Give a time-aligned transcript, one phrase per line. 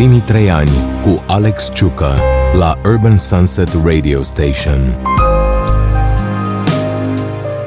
[0.00, 0.70] Primii trei ani
[1.02, 2.14] cu Alex Ciucă
[2.58, 4.96] la Urban Sunset Radio Station.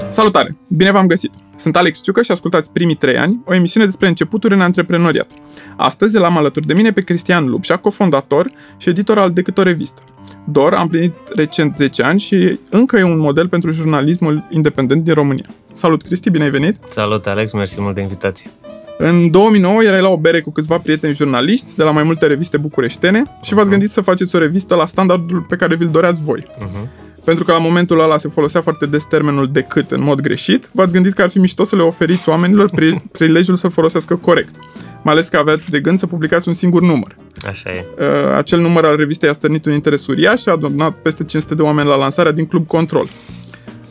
[0.09, 0.55] Salutare!
[0.67, 1.31] Bine v-am găsit!
[1.57, 5.31] Sunt Alex Ciucă și ascultați Primii trei ani, o emisiune despre începuturi în antreprenoriat.
[5.77, 10.01] Astăzi l-am alături de mine pe Cristian Lupșa, cofondator și editor al Decât o revistă.
[10.45, 15.13] Dor a împlinit recent 10 ani și încă e un model pentru jurnalismul independent din
[15.13, 15.45] România.
[15.73, 16.75] Salut, Cristi, bine ai venit!
[16.89, 18.49] Salut, Alex, mersi mult de invitație!
[18.97, 22.57] În 2009 erai la o bere cu câțiva prieteni jurnaliști de la mai multe reviste
[22.57, 26.47] bucureștene și v-ați gândit să faceți o revistă la standardul pe care vi-l doreați voi.
[26.57, 26.87] Uh-huh.
[27.23, 30.93] Pentru că la momentul ăla se folosea foarte des termenul decât în mod greșit, v-ați
[30.93, 32.69] gândit că ar fi mișto să le oferiți oamenilor
[33.17, 34.55] prilejul să-l folosească corect.
[35.03, 37.15] Mai ales că aveați de gând să publicați un singur număr.
[37.47, 37.85] Așa e.
[37.99, 41.55] Uh, acel număr al revistei a stârnit un interes uriaș și a adunat peste 500
[41.55, 43.07] de oameni la lansarea din Club Control.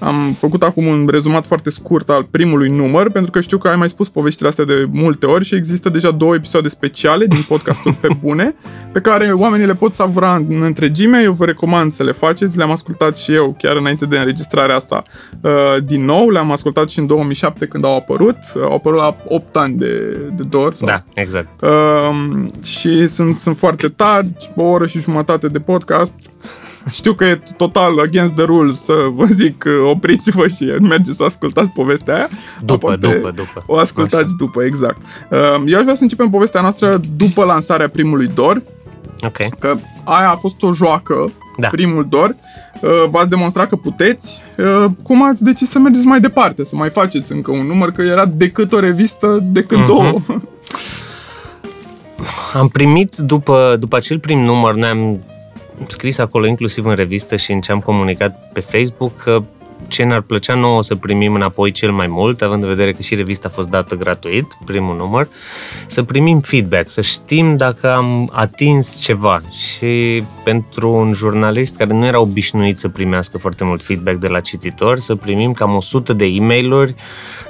[0.02, 3.76] Am făcut acum un rezumat foarte scurt al primului număr, pentru că știu că ai
[3.76, 7.94] mai spus poveștile astea de multe ori și există deja două episoade speciale din podcastul
[8.00, 8.54] Pe Bune,
[8.92, 11.20] pe care oamenii le pot savura în întregime.
[11.22, 12.56] Eu vă recomand să le faceți.
[12.56, 15.02] Le-am ascultat și eu chiar înainte de înregistrarea asta
[15.40, 15.50] uh,
[15.84, 16.30] din nou.
[16.30, 18.36] Le-am ascultat și în 2007 când au apărut.
[18.62, 20.74] Au apărut la 8 ani de, de dor.
[20.74, 20.86] Sau?
[20.86, 21.60] Da, exact.
[21.60, 26.14] Uh, și sunt, sunt foarte tari, o oră și jumătate de podcast
[26.90, 31.72] știu că e total against the rules să vă zic opriți-vă și mergeți să ascultați
[31.72, 32.28] povestea aia.
[32.60, 33.64] După, după, după.
[33.66, 34.34] O ascultați Așa.
[34.38, 34.96] după, exact.
[35.30, 38.62] Um, eu aș vrea să începem povestea noastră după lansarea primului DOR.
[39.20, 39.58] Ok.
[39.58, 41.68] Că aia a fost o joacă, da.
[41.68, 42.34] primul DOR.
[42.80, 44.40] Uh, v-ați demonstrat că puteți.
[44.58, 48.02] Uh, cum ați decis să mergeți mai departe, să mai faceți încă un număr, că
[48.02, 49.86] era decât o revistă, decât uh-huh.
[49.86, 50.20] două.
[52.54, 55.20] Am primit, după, după acel prim număr, noi am
[55.86, 59.42] scris acolo inclusiv în revistă și în ce am comunicat pe Facebook că
[59.88, 63.14] ce ne-ar plăcea nouă să primim înapoi cel mai mult, având în vedere că și
[63.14, 65.28] revista a fost dată gratuit, primul număr,
[65.86, 69.40] să primim feedback, să știm dacă am atins ceva.
[69.50, 74.40] Și pentru un jurnalist care nu era obișnuit să primească foarte mult feedback de la
[74.40, 76.96] cititori, să primim cam 100 de e mail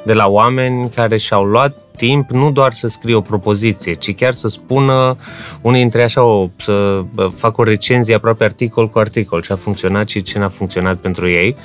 [0.05, 4.33] de la oameni care și-au luat timp nu doar să scrie o propoziție, ci chiar
[4.33, 5.17] să spună
[5.61, 7.05] unii dintre așa o, să
[7.35, 11.29] facă o recenzie aproape articol cu articol, ce a funcționat și ce n-a funcționat pentru
[11.29, 11.57] ei.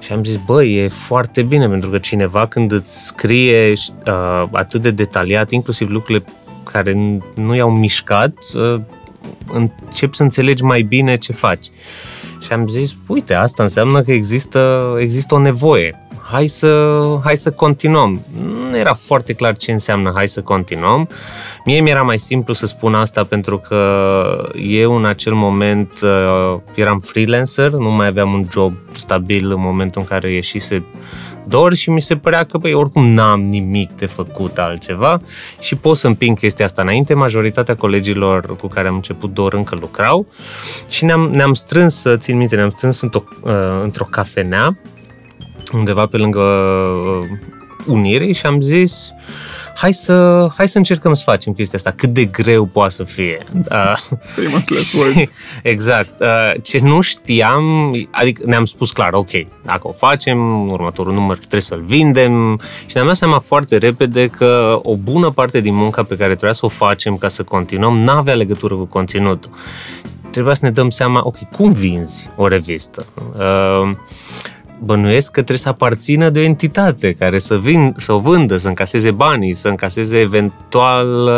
[0.00, 4.82] Și am zis, băi, e foarte bine, pentru că cineva când îți scrie uh, atât
[4.82, 6.24] de detaliat, inclusiv lucrurile
[6.62, 8.80] care nu i-au mișcat, uh,
[9.52, 11.66] încep să înțelegi mai bine ce faci.
[12.40, 16.92] Și am zis, uite, asta înseamnă că există, există o nevoie hai să,
[17.24, 18.22] hai să continuăm.
[18.70, 21.08] Nu era foarte clar ce înseamnă hai să continuăm.
[21.64, 26.98] Mie mi-era mai simplu să spun asta pentru că eu în acel moment uh, eram
[26.98, 30.84] freelancer, nu mai aveam un job stabil în momentul în care ieșise
[31.46, 35.20] dor și mi se părea că, băi, oricum n-am nimic de făcut altceva
[35.60, 37.14] și pot să împing chestia asta înainte.
[37.14, 40.26] Majoritatea colegilor cu care am început dor încă lucrau
[40.88, 43.52] și ne-am, ne-am strâns, țin minte, ne-am strâns într-o, uh,
[43.82, 44.78] într-o cafenea
[45.72, 47.28] undeva pe lângă uh,
[47.86, 49.12] Unire și am zis
[49.78, 51.92] hai să, hai să încercăm să facem chestia asta.
[51.96, 53.38] Cât de greu poate să fie.
[53.54, 55.30] Uh, Famous last words.
[55.62, 56.20] exact.
[56.20, 59.30] Uh, ce nu știam, adică ne-am spus clar, ok,
[59.64, 64.80] dacă o facem, următorul număr trebuie să-l vindem și ne-am dat seama foarte repede că
[64.82, 68.34] o bună parte din munca pe care trebuia să o facem ca să continuăm n-avea
[68.34, 69.50] legătură cu conținutul.
[70.30, 73.06] Trebuia să ne dăm seama, ok, cum vinzi o revistă?
[73.36, 73.90] Uh,
[74.84, 78.68] bănuiesc că trebuie să aparțină de o entitate care să, vin, să o vândă, să
[78.68, 81.30] încaseze banii, să încaseze eventual,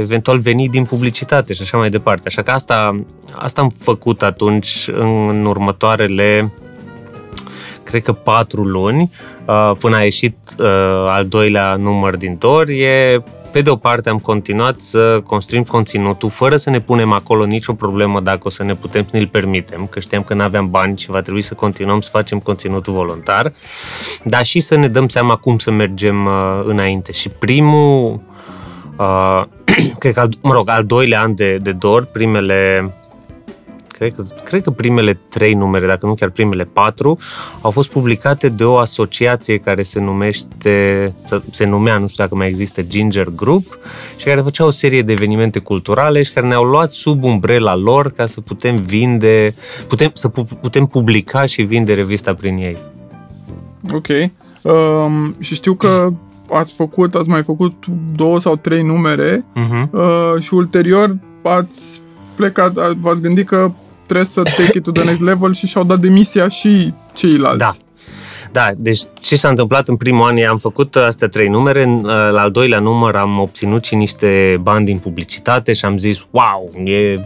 [0.00, 2.22] eventual venit din publicitate și așa mai departe.
[2.26, 6.52] Așa că asta, asta am făcut atunci în următoarele
[7.82, 9.10] cred că patru luni,
[9.78, 10.36] până a ieșit
[11.08, 13.22] al doilea număr din Tor, e
[13.56, 17.72] pe de o parte am continuat să construim conținutul fără să ne punem acolo nicio
[17.72, 20.98] problemă dacă o să ne putem să ne-l permitem, că știam că nu aveam bani
[20.98, 23.52] și va trebui să continuăm să facem conținutul voluntar,
[24.22, 27.12] dar și să ne dăm seama cum să mergem uh, înainte.
[27.12, 28.20] Și primul,
[28.98, 29.42] uh,
[29.98, 32.92] cred că, al, mă rog, al doilea an de, de DOR, primele
[33.98, 37.18] cred că, cred că primele trei numere, dacă nu chiar primele patru,
[37.60, 41.14] au fost publicate de o asociație care se numește,
[41.50, 43.78] se numea, nu știu dacă mai există, Ginger Group,
[44.16, 48.10] și care făcea o serie de evenimente culturale și care ne-au luat sub umbrela lor
[48.10, 49.54] ca să putem vinde,
[49.88, 50.28] putem, să
[50.60, 52.76] putem publica și vinde revista prin ei.
[53.92, 54.06] Ok.
[54.62, 56.12] Um, și știu că
[56.50, 57.84] ați făcut, ați mai făcut
[58.14, 59.90] două sau trei numere uh-huh.
[59.90, 62.00] uh, și ulterior ați
[62.36, 63.70] plecat, v-ați gândit că
[64.06, 67.58] trebuie să take it to the next level și și-au dat demisia și ceilalți.
[67.58, 67.70] Da.
[68.52, 72.50] Da, deci ce s-a întâmplat în primul an, am făcut astea trei numere, la al
[72.50, 77.20] doilea număr am obținut și niște bani din publicitate și am zis, wow, e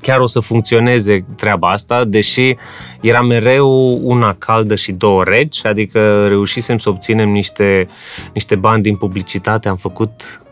[0.00, 2.56] chiar o să funcționeze treaba asta, deși
[3.00, 7.88] era mereu una caldă și două reci, adică reușisem să obținem niște,
[8.32, 10.45] niște bani din publicitate, am făcut am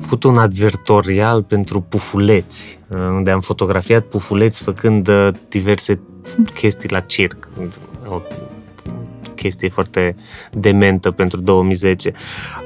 [0.00, 6.00] făcut un advertorial pentru pufuleți, unde am fotografiat pufuleți făcând uh, diverse
[6.54, 7.48] chestii la circ.
[8.08, 8.20] O
[9.34, 10.16] chestie foarte
[10.52, 12.12] dementă pentru 2010.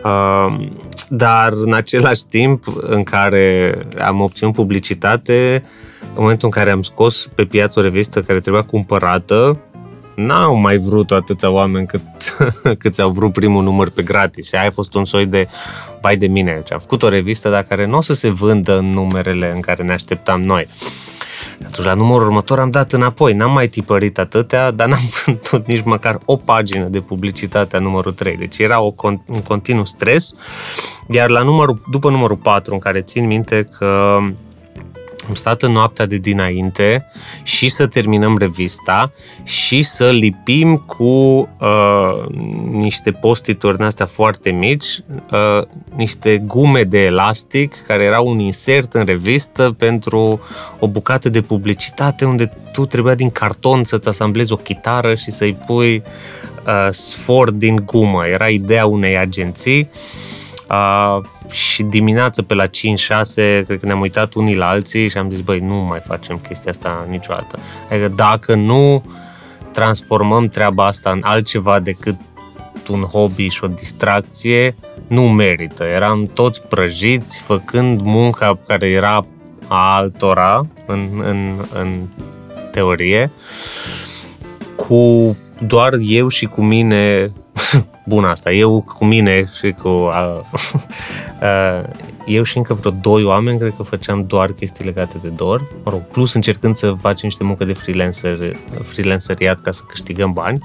[0.05, 0.69] Uh,
[1.09, 5.63] dar în același timp în care am obținut publicitate,
[6.01, 9.59] în momentul în care am scos pe piață o revistă care trebuia cumpărată,
[10.15, 12.03] n-au mai vrut atâția oameni cât,
[12.83, 14.47] cât au vrut primul număr pe gratis.
[14.47, 15.49] Și aia a fost un soi de
[16.01, 16.55] bai de mine.
[16.55, 19.61] Deci am făcut o revistă, dar care nu o să se vândă în numerele în
[19.61, 20.69] care ne așteptam noi.
[21.67, 23.33] Atunci, la numărul următor am dat înapoi.
[23.33, 28.13] N-am mai tipărit atâtea, dar n-am vândut nici măcar o pagină de publicitate a numărul
[28.13, 28.37] 3.
[28.37, 28.95] Deci era o,
[29.27, 30.35] un continuu stres.
[31.11, 34.19] Iar la numărul, după numărul 4, în care țin minte că
[35.29, 37.07] am stat în noaptea de dinainte
[37.43, 41.05] și să terminăm revista și să lipim cu
[41.61, 42.25] uh,
[42.71, 44.99] niște postituri din astea foarte mici,
[45.31, 45.67] uh,
[45.97, 50.41] niște gume de elastic care erau un insert în revistă pentru
[50.79, 55.55] o bucată de publicitate unde tu trebuia din carton să-ți asamblezi o chitară și să-i
[55.67, 56.03] pui
[56.67, 58.27] uh, sfor din gumă.
[58.27, 59.89] Era ideea unei agenții.
[60.69, 62.71] Uh, și dimineață pe la 5-6,
[63.35, 66.71] cred că ne-am uitat unii la alții și am zis, băi, nu mai facem chestia
[66.71, 67.59] asta niciodată.
[67.91, 69.05] Adică dacă nu
[69.73, 72.17] transformăm treaba asta în altceva decât
[72.91, 74.77] un hobby și o distracție,
[75.07, 75.85] nu merită.
[75.85, 79.27] Eram toți prăjiți făcând munca care era
[79.69, 82.09] a altora în, în, în
[82.71, 83.33] teorie,
[84.77, 87.33] cu doar eu și cu mine
[88.05, 88.53] bun asta.
[88.53, 89.89] Eu cu mine și cu...
[89.89, 90.19] A,
[91.41, 91.85] a,
[92.27, 95.69] eu și încă vreo doi oameni cred că făceam doar chestii legate de dor.
[95.85, 100.59] Mă rog, plus încercând să facem niște muncă de freelancer, freelanceriat ca să câștigăm bani.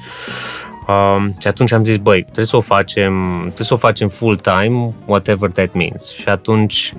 [0.88, 4.94] Uh, și atunci am zis, băi, trebuie să o facem, trebuie să o facem full-time,
[5.06, 6.12] whatever that means.
[6.12, 6.94] Și atunci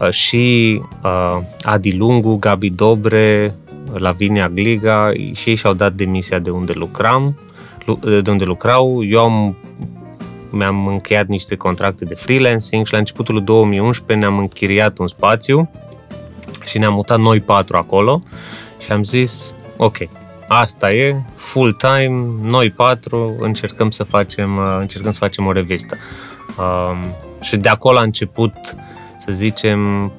[0.00, 3.54] uh, și uh, Adi Lungu, Gabi Dobre,
[3.92, 7.38] Lavinia Gliga și ei și-au dat demisia de unde lucram
[8.22, 9.04] de unde lucrau.
[9.04, 9.56] Eu am,
[10.50, 15.70] mi-am încheiat niște contracte de freelancing și la începutul 2011 ne-am închiriat un spațiu
[16.64, 18.22] și ne-am mutat noi patru acolo
[18.78, 19.96] și am zis, ok,
[20.48, 25.96] asta e, full time, noi patru, încercăm să facem, încercăm să facem o revistă.
[26.58, 27.06] Um,
[27.40, 28.54] și de acolo a început,
[29.16, 30.12] să zicem,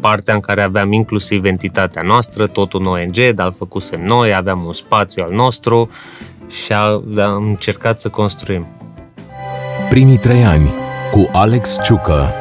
[0.00, 4.64] partea în care aveam inclusiv entitatea noastră, tot un ONG, dar îl făcusem noi, aveam
[4.64, 5.90] un spațiu al nostru
[6.48, 8.66] și am încercat să construim.
[9.88, 10.70] Primii trei ani
[11.12, 12.32] cu Alex Ciucă.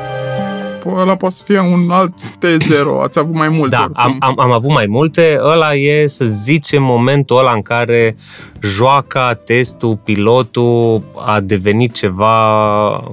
[0.86, 3.76] Ăla poate să fie un alt T0, ați avut mai multe.
[3.76, 5.38] Da, am, am, am avut mai multe.
[5.42, 8.16] Ăla e, să zicem, momentul ăla în care
[8.62, 13.04] joaca, testul, pilotul a devenit ceva,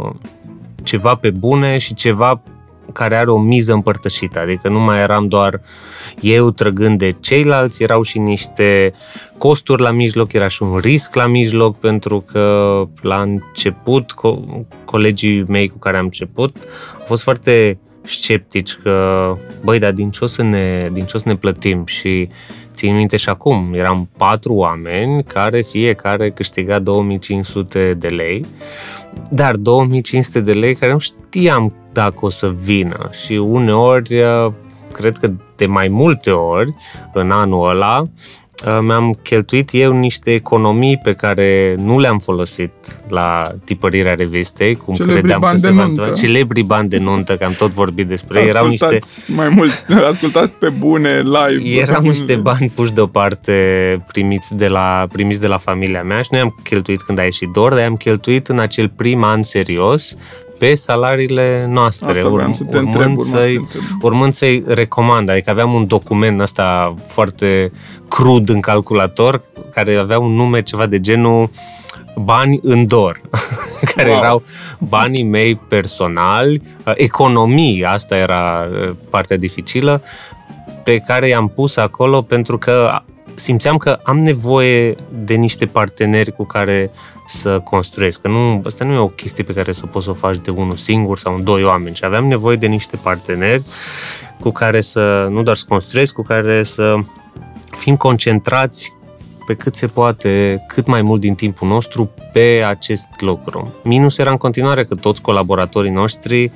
[0.82, 2.40] ceva pe bune și ceva
[2.92, 5.60] care are o miză împărtășită, adică nu mai eram doar
[6.20, 8.92] eu trăgând de ceilalți, erau și niște
[9.38, 15.44] costuri la mijloc, era și un risc la mijloc, pentru că la început, co- colegii
[15.48, 16.56] mei cu care am început,
[16.98, 19.28] au fost foarte sceptici că,
[19.64, 21.86] băi, dar din ce o să ne, din ce o să ne plătim?
[21.86, 22.28] Și
[22.74, 28.46] țin minte și acum, eram patru oameni care fiecare câștiga 2500 de lei,
[29.30, 34.14] dar 2500 de lei care nu știam dacă o să vină și uneori,
[34.92, 36.74] cred că de mai multe ori
[37.12, 38.04] în anul ăla,
[38.66, 42.70] Uh, mi-am cheltuit eu niște economii pe care nu le-am folosit
[43.08, 46.00] la tipărirea revistei, cum Celebri credeam bani că de se va nuntă.
[46.00, 46.26] întâmpla.
[46.26, 48.48] Celebri bani de nuntă, că am tot vorbit despre ei.
[48.48, 51.68] Erau niște, mai mult, ascultați pe bune, live.
[51.80, 53.54] erau niște bani puși deoparte
[54.06, 57.48] primiți de, la, primiți de la familia mea și nu am cheltuit când a ieșit
[57.48, 60.16] dor, dar am cheltuit în acel prim an serios
[60.60, 63.82] pe salariile noastre, Asta vreau să te întreb, urma să te să-i, întreb.
[64.02, 65.28] urmând să-i recomand.
[65.28, 67.72] Adică aveam un document ăsta foarte
[68.08, 69.42] crud în calculator,
[69.74, 71.50] care avea un nume ceva de genul
[72.16, 73.20] bani în dor,
[73.94, 74.18] care Wow.
[74.18, 74.42] erau
[74.78, 80.02] banii mei personali, uh, economii, asta era uh, partea dificilă,
[80.84, 83.00] pe care i-am pus acolo pentru că
[83.40, 84.94] simțeam că am nevoie
[85.24, 86.90] de niște parteneri cu care
[87.26, 88.20] să construiesc.
[88.20, 90.50] Că nu, asta nu e o chestie pe care să poți să o faci de
[90.50, 93.62] unul singur sau în doi oameni, ci aveam nevoie de niște parteneri
[94.40, 96.96] cu care să, nu doar să construiesc, cu care să
[97.70, 98.94] fim concentrați
[99.46, 103.74] pe cât se poate, cât mai mult din timpul nostru pe acest lucru.
[103.82, 106.52] Minus era în continuare că toți colaboratorii noștri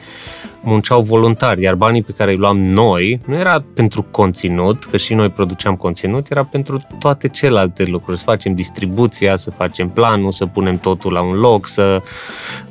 [0.64, 5.14] munceau voluntari, iar banii pe care îi luam noi nu era pentru conținut, că și
[5.14, 8.18] noi produceam conținut, era pentru toate celelalte lucruri.
[8.18, 12.02] Să facem distribuția, să facem planul, să punem totul la un loc, să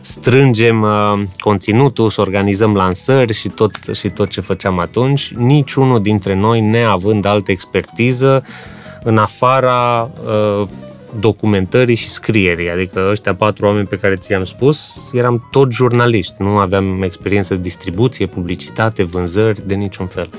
[0.01, 5.33] strângem uh, conținutul, să organizăm lansări și tot, și tot ce făceam atunci.
[5.37, 8.43] Niciunul dintre noi, neavând altă expertiză,
[9.03, 10.67] în afara uh,
[11.19, 12.69] documentării și scrierii.
[12.69, 16.33] Adică ăștia patru oameni pe care ți-am spus, eram tot jurnaliști.
[16.37, 20.29] Nu aveam experiență de distribuție, publicitate, vânzări, de niciun fel.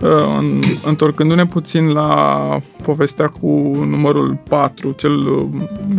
[0.00, 3.46] Uh, întorcându-ne puțin la povestea cu
[3.88, 5.46] numărul 4, cel uh,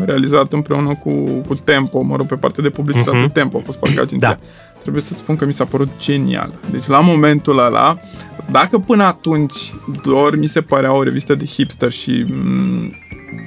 [0.06, 1.12] realizat împreună cu,
[1.48, 3.34] cu Tempo, mă rog, pe partea de publicitate, uh-huh.
[3.34, 4.30] Tempo a fost parcă agenția.
[4.30, 4.40] Da.
[4.80, 6.54] Trebuie să-ți spun că mi s-a părut genial.
[6.72, 7.98] Deci la momentul ăla,
[8.52, 9.74] dacă până atunci
[10.04, 12.94] doar mi se părea o revistă de hipster și m- mm,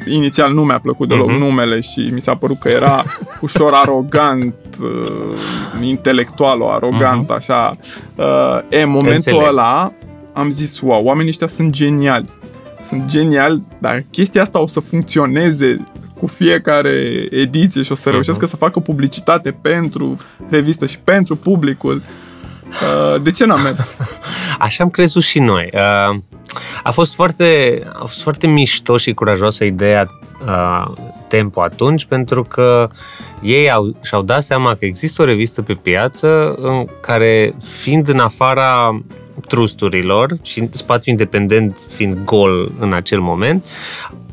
[0.07, 1.39] inițial nu mi-a plăcut deloc uh-huh.
[1.39, 3.03] numele și mi s-a părut că era
[3.41, 7.37] ușor arogant, uh, intelectual, o arogant, uh-huh.
[7.37, 7.77] așa.
[8.15, 9.47] Uh, e, momentul Înțeleg.
[9.49, 9.93] ăla
[10.33, 12.25] am zis, wow, oamenii ăștia sunt geniali.
[12.83, 15.85] Sunt geniali, dar chestia asta o să funcționeze
[16.19, 18.13] cu fiecare ediție și o să uh-huh.
[18.13, 20.17] reușească să facă publicitate pentru
[20.49, 22.03] revistă și pentru publicul.
[22.71, 23.97] Uh, de ce n-am mers?
[24.59, 25.71] Așa am crezut și noi.
[25.75, 26.19] Uh,
[26.83, 30.11] a fost foarte, a fost foarte mișto și curajoasă ideea
[30.45, 30.85] uh,
[31.29, 32.89] Tempo atunci, pentru că
[33.43, 38.19] ei au, și-au dat seama că există o revistă pe piață în care, fiind în
[38.19, 39.01] afara
[39.49, 43.67] trusturilor și spațiu independent fiind gol în acel moment,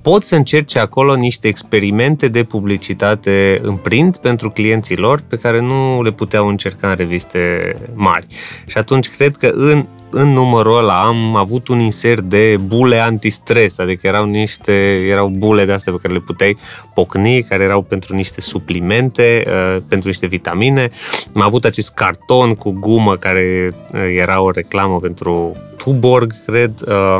[0.01, 5.61] pot să încerce acolo niște experimente de publicitate în print pentru clienții lor pe care
[5.61, 8.27] nu le puteau încerca în reviste mari.
[8.65, 13.79] Și atunci cred că în, în numărul ăla am avut un insert de bule antistres,
[13.79, 14.73] adică erau niște,
[15.09, 16.57] erau bule de astea pe care le puteai
[16.93, 20.89] pocni, care erau pentru niște suplimente, uh, pentru niște vitamine.
[21.33, 26.71] Am avut acest carton cu gumă care uh, era o reclamă pentru Tuborg, cred.
[26.87, 27.19] Uh,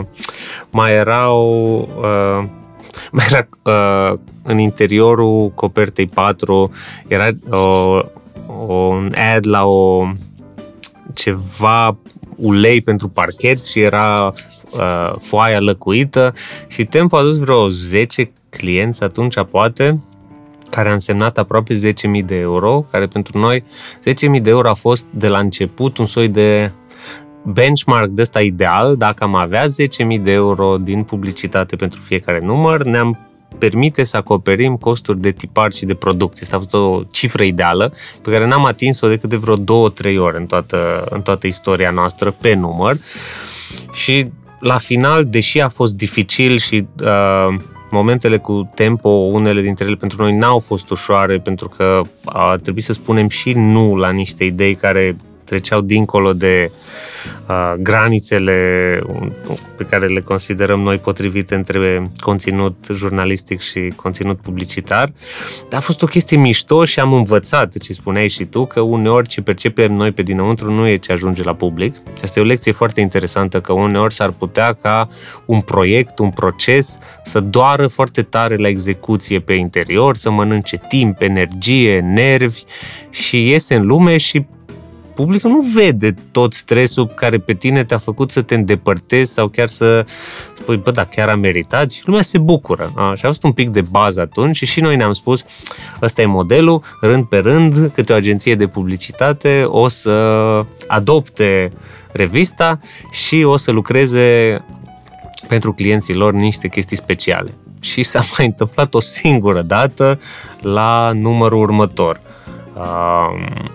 [0.69, 2.47] mai erau uh,
[3.29, 6.71] era uh, în interiorul copertei 4
[7.07, 8.05] era uh,
[8.67, 10.07] un ad la o
[11.13, 11.97] ceva
[12.37, 14.33] ulei pentru parchet și era
[14.71, 16.33] uh, foaia lăcuită
[16.67, 20.01] și Tempo a dus vreo 10 clienți atunci, poate,
[20.69, 23.61] care a însemnat aproape 10.000 de euro, care pentru noi
[24.35, 26.71] 10.000 de euro a fost de la început un soi de
[27.43, 32.83] benchmark de ăsta ideal, dacă am avea 10.000 de euro din publicitate pentru fiecare număr,
[32.83, 33.26] ne-am
[33.57, 36.43] permite să acoperim costuri de tipar și de producție.
[36.43, 40.17] Asta a fost o cifră ideală pe care n-am atins-o decât de vreo două, trei
[40.17, 42.97] ori în toată, în toată istoria noastră pe număr.
[43.93, 44.27] Și
[44.59, 47.55] la final, deși a fost dificil și uh,
[47.91, 52.83] momentele cu tempo, unele dintre ele pentru noi n-au fost ușoare pentru că a trebuit
[52.83, 56.71] să spunem și nu la niște idei care treceau dincolo de
[57.49, 58.55] uh, granițele
[59.77, 65.09] pe care le considerăm noi potrivite între conținut jurnalistic și conținut publicitar.
[65.69, 69.27] Dar a fost o chestie mișto și am învățat, ce spuneai și tu, că uneori
[69.27, 71.95] ce percepem noi pe dinăuntru nu e ce ajunge la public.
[72.21, 75.07] Asta e o lecție foarte interesantă, că uneori s-ar putea ca
[75.45, 81.21] un proiect, un proces să doară foarte tare la execuție pe interior, să mănânce timp,
[81.21, 82.61] energie, nervi
[83.09, 84.45] și iese în lume și
[85.17, 89.67] publicul nu vede tot stresul care pe tine te-a făcut să te îndepărtezi sau chiar
[89.67, 90.05] să
[90.53, 92.91] spui, bă, da, chiar a meritat și lumea se bucură.
[92.95, 95.45] A, și a fost un pic de bază atunci și și noi ne-am spus,
[96.01, 100.11] ăsta e modelul, rând pe rând, câte o agenție de publicitate o să
[100.87, 101.71] adopte
[102.11, 102.79] revista
[103.11, 104.57] și o să lucreze
[105.47, 107.53] pentru clienții lor niște chestii speciale.
[107.79, 110.19] Și s-a mai întâmplat o singură dată
[110.61, 112.19] la numărul următor.
[112.75, 113.65] Uh,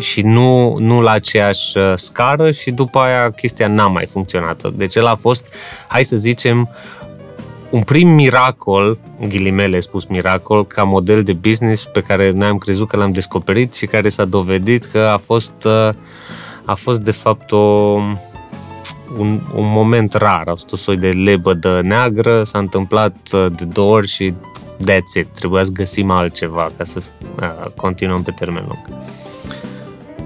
[0.00, 4.72] și nu, nu la aceeași uh, scară și după aia chestia n-a mai funcționat.
[4.72, 5.54] Deci el a fost,
[5.88, 6.68] hai să zicem,
[7.70, 12.58] un prim miracol, în ghilimele spus miracol, ca model de business pe care noi am
[12.58, 15.88] crezut că l-am descoperit și care s-a dovedit că a fost, uh,
[16.64, 17.56] a fost de fapt o,
[19.18, 20.42] un, un moment rar.
[20.46, 24.32] A fost o soi de lebădă neagră, s-a întâmplat uh, de două ori și
[24.78, 25.26] that's it.
[25.26, 27.00] Trebuia să găsim altceva ca să
[27.76, 29.02] continuăm pe termen lung.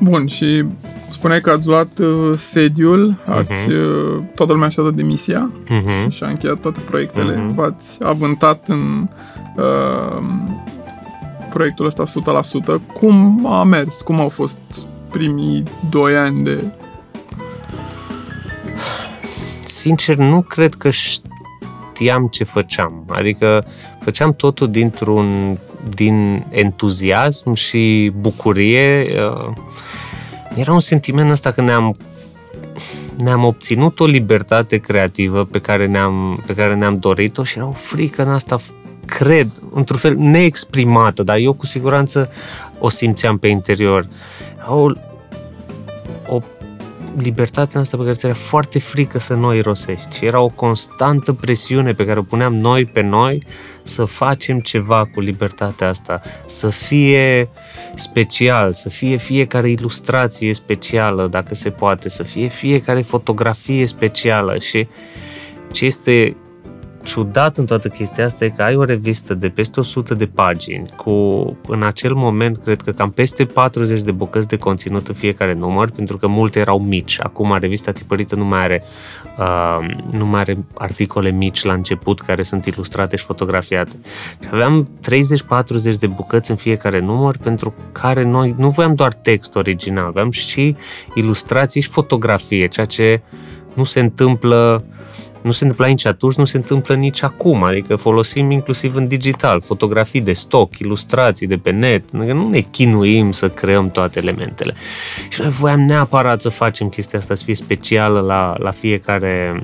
[0.02, 0.64] Bun, și
[1.10, 4.34] spuneai că ați luat uh, sediul, ați, uh-huh.
[4.34, 6.08] toată lumea și-a dat demisia uh-huh.
[6.08, 7.34] și a încheiat toate proiectele.
[7.34, 7.54] Uh-huh.
[7.54, 9.08] V-ați avântat în
[9.56, 10.22] uh,
[11.50, 12.80] proiectul ăsta 100%.
[12.92, 14.00] Cum a mers?
[14.00, 14.58] Cum au fost
[15.10, 16.64] primii doi ani de...
[19.64, 23.04] Sincer, nu cred că știam ce făceam.
[23.08, 23.64] Adică
[24.00, 29.06] făceam totul dintr-un din entuziasm și bucurie.
[29.20, 29.52] Uh,
[30.56, 31.96] era un sentiment ăsta că ne-am
[33.16, 37.72] ne-am obținut o libertate creativă pe care ne-am, pe care ne-am dorit-o și era o
[37.72, 38.56] frică în asta,
[39.04, 42.30] cred, într-un fel neexprimată, dar eu cu siguranță
[42.78, 44.08] o simțeam pe interior.
[44.68, 44.90] O, o
[47.18, 50.16] libertatea asta pe care ți era foarte frică să nu o irosești.
[50.16, 53.42] Și era o constantă presiune pe care o puneam noi pe noi
[53.82, 57.48] să facem ceva cu libertatea asta, să fie
[57.94, 64.88] special, să fie fiecare ilustrație specială, dacă se poate, să fie fiecare fotografie specială și
[65.72, 66.36] ce este
[67.06, 70.84] ciudat în toată chestia asta e că ai o revistă de peste 100 de pagini
[70.96, 71.10] cu,
[71.66, 75.90] în acel moment, cred că cam peste 40 de bucăți de conținut în fiecare număr,
[75.90, 77.16] pentru că multe erau mici.
[77.22, 78.82] Acum revista tipărită nu mai are,
[79.38, 83.96] uh, nu mai are articole mici la început care sunt ilustrate și fotografiate.
[84.40, 89.56] Și aveam 30-40 de bucăți în fiecare număr pentru care noi nu voiam doar text
[89.56, 90.76] original, aveam și
[91.14, 93.20] ilustrații și fotografie, ceea ce
[93.74, 94.84] nu se întâmplă
[95.46, 99.60] nu se întâmpla nici atunci, nu se întâmplă nici acum, adică folosim inclusiv în digital,
[99.60, 104.74] fotografii de stoc, ilustrații de pe net, nu ne chinuim să creăm toate elementele.
[105.28, 109.62] Și noi voiam neapărat să facem chestia asta să fie specială la, la fiecare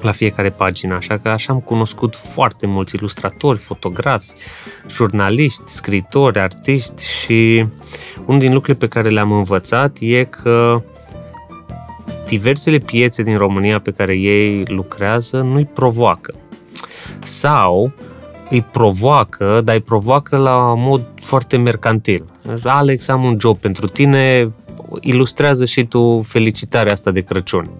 [0.00, 4.30] la fiecare pagină, așa că așa am cunoscut foarte mulți ilustratori, fotografi,
[4.88, 7.66] jurnaliști, scritori, artiști și
[8.26, 10.82] unul din lucrurile pe care le-am învățat e că
[12.26, 16.34] diversele piețe din România pe care ei lucrează nu-i provoacă.
[17.22, 17.92] Sau
[18.50, 22.24] îi provoacă, dar îi provoacă la mod foarte mercantil.
[22.64, 24.52] Alex, am un job pentru tine,
[25.00, 27.70] ilustrează și tu felicitarea asta de Crăciun.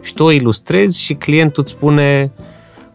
[0.00, 2.32] Și tu o ilustrezi și clientul îți spune,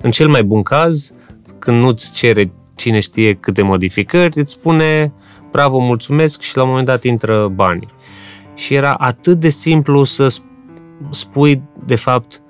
[0.02, 1.14] în cel mai bun caz,
[1.60, 5.14] când nu-ți cere cine știe câte modificări, îți spune
[5.52, 7.88] bravo, mulțumesc și la un moment dat intră banii.
[8.54, 10.54] Și era atât de simplu să spui,
[11.86, 12.42] de fapt,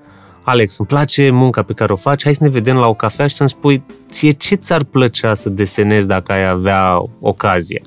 [0.43, 3.27] Alex, îmi place munca pe care o faci, hai să ne vedem la o cafea
[3.27, 7.81] și să-mi spui ție ce ți-ar plăcea să desenezi dacă ai avea ocazie.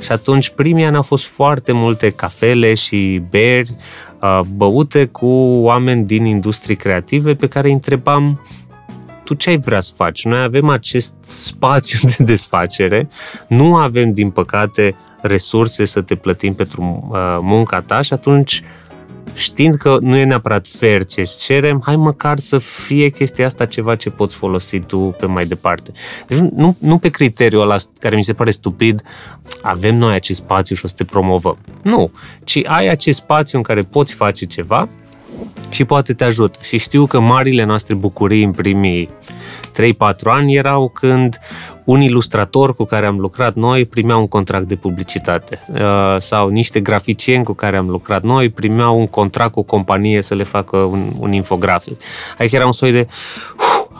[0.00, 3.70] Și atunci primii ani au fost foarte multe cafele și beri
[4.20, 5.26] uh, băute cu
[5.62, 8.40] oameni din industrii creative pe care îi întrebam
[9.24, 10.24] tu ce ai vrea să faci?
[10.24, 13.08] Noi avem acest spațiu de desfacere,
[13.48, 18.62] nu avem, din păcate, resurse să te plătim pentru uh, munca ta și atunci
[19.34, 23.64] știind că nu e neapărat fair ce îți cerem, hai măcar să fie chestia asta
[23.64, 25.92] ceva ce poți folosi tu pe mai departe.
[26.26, 29.02] Deci nu, nu pe criteriul ăla care mi se pare stupid,
[29.62, 31.58] avem noi acest spațiu și o să te promovăm.
[31.82, 32.10] Nu,
[32.44, 34.88] ci ai acest spațiu în care poți face ceva
[35.68, 36.58] și poate te ajută.
[36.62, 39.10] Și știu că marile noastre bucurii în primii
[39.82, 39.90] 3-4
[40.24, 41.38] ani erau când
[41.84, 46.80] un ilustrator cu care am lucrat noi primea un contract de publicitate uh, sau niște
[46.80, 50.76] graficieni cu care am lucrat noi primeau un contract cu o companie să le facă
[50.76, 52.00] un, un infografic.
[52.38, 53.06] Adică era un soi de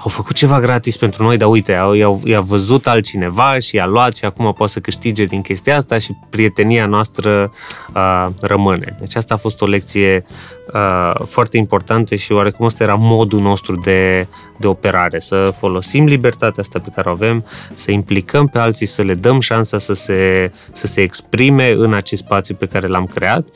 [0.03, 3.87] au făcut ceva gratis pentru noi, dar uite, au, i-au, i-a văzut altcineva și i-a
[3.87, 7.53] luat și acum poate să câștige din chestia asta și prietenia noastră
[7.95, 8.97] uh, rămâne.
[8.99, 10.25] Deci asta a fost o lecție
[10.73, 14.27] uh, foarte importantă și oarecum ăsta era modul nostru de,
[14.59, 19.03] de operare, să folosim libertatea asta pe care o avem, să implicăm pe alții, să
[19.03, 23.49] le dăm șansa să se, să se exprime în acest spațiu pe care l-am creat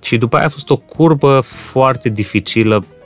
[0.00, 3.01] și după aia a fost o curbă foarte dificilă Uh,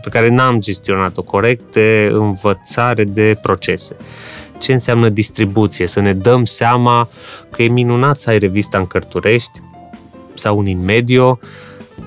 [0.00, 3.96] pe care n-am gestionat-o corect de învățare de procese.
[4.58, 5.86] Ce înseamnă distribuție?
[5.86, 7.08] Să ne dăm seama
[7.50, 9.60] că e minunat să ai revista în Cărturești
[10.34, 11.38] sau un in medio,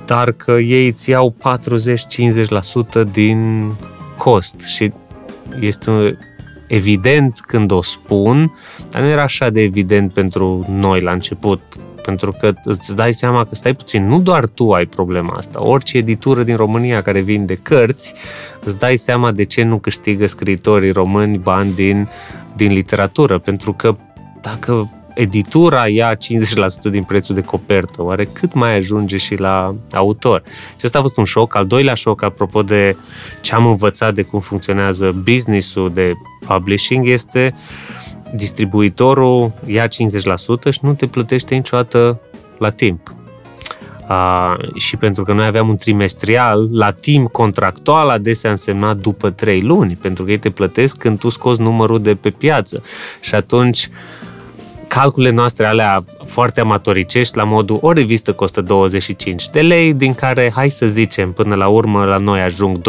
[0.06, 1.36] dar că ei îți iau
[3.00, 3.72] 40-50% din
[4.17, 4.91] cost și
[5.60, 6.17] este
[6.67, 8.54] evident când o spun,
[8.89, 11.62] dar nu era așa de evident pentru noi la început
[12.04, 15.63] pentru că îți dai seama că stai puțin, nu doar tu ai problema asta.
[15.63, 18.13] Orice editură din România care vinde cărți,
[18.63, 22.10] îți dai seama de ce nu câștigă scriitorii români bani din,
[22.56, 23.38] din literatură.
[23.38, 23.96] Pentru că
[24.42, 26.18] dacă editura ia 50%
[26.92, 30.44] din prețul de copertă, oare cât mai ajunge și la autor?
[30.70, 31.56] Și asta a fost un șoc.
[31.56, 32.96] Al doilea șoc, apropo de
[33.42, 36.13] ce am învățat de cum funcționează business-ul de
[36.48, 38.03] publishing, este uh,
[38.36, 39.89] distribuitorul ia 50%
[40.69, 42.19] și nu te plătește niciodată
[42.58, 43.10] la timp.
[44.08, 49.62] A, și pentru că noi aveam un trimestrial, la timp contractual adesea însemna după 3
[49.62, 52.84] luni, pentru că ei te plătesc când tu scoți numărul de pe piață.
[53.22, 53.89] Și atunci
[54.88, 60.52] calculele noastre alea foarte amatoricești la modul o revistă costă 25 de lei, din care,
[60.56, 62.82] hai să zicem, până la urmă la noi ajung 12,5,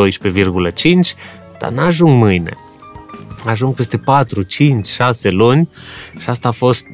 [1.58, 2.56] dar n-ajung mâine.
[3.46, 5.68] Ajung peste 4, 5, 6 luni
[6.18, 6.86] și asta a fost,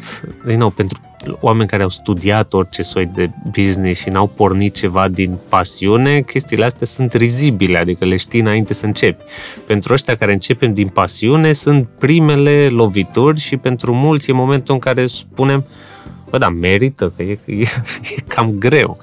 [0.46, 1.00] din nou, pentru
[1.40, 6.64] oameni care au studiat orice soi de business și n-au pornit ceva din pasiune, chestiile
[6.64, 9.24] astea sunt rizibile, adică le știi înainte să începi.
[9.66, 14.80] Pentru ăștia care începem din pasiune, sunt primele lovituri și pentru mulți e momentul în
[14.80, 15.64] care spunem,
[16.30, 17.60] bă, da, merită, că e, e,
[18.16, 18.98] e cam greu.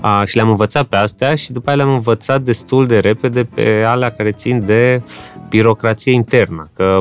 [0.00, 3.82] A, și le-am învățat pe astea și după aia le-am învățat destul de repede pe
[3.86, 5.02] alea care țin de
[5.48, 7.00] birocrație internă, că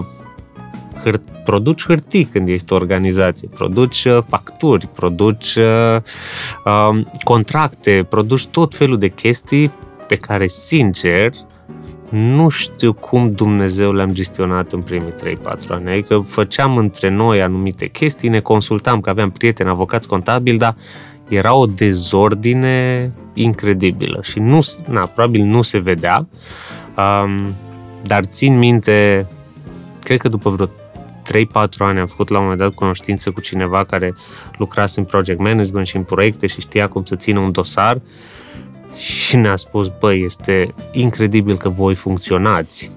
[1.05, 6.01] hâr- produci hârtii când ești o organizație, produci uh, facturi, produci uh,
[6.65, 9.71] uh, contracte, produci tot felul de chestii
[10.07, 11.29] pe care, sincer,
[12.09, 15.91] nu știu cum Dumnezeu le-am gestionat în primii 3-4 ani.
[15.91, 20.75] Adică făceam între noi anumite chestii, ne consultam, că aveam prieteni, avocați contabili, dar
[21.27, 26.27] era o dezordine incredibilă și nu, na, probabil nu se vedea,
[26.97, 27.55] um,
[28.03, 29.27] dar țin minte,
[30.03, 30.69] cred că după vreo 3-4
[31.77, 34.15] ani am făcut la un moment dat cunoștință cu cineva care
[34.57, 38.01] lucrase în project management și în proiecte și știa cum să țină un dosar
[38.97, 42.91] și ne-a spus, băi, este incredibil că voi funcționați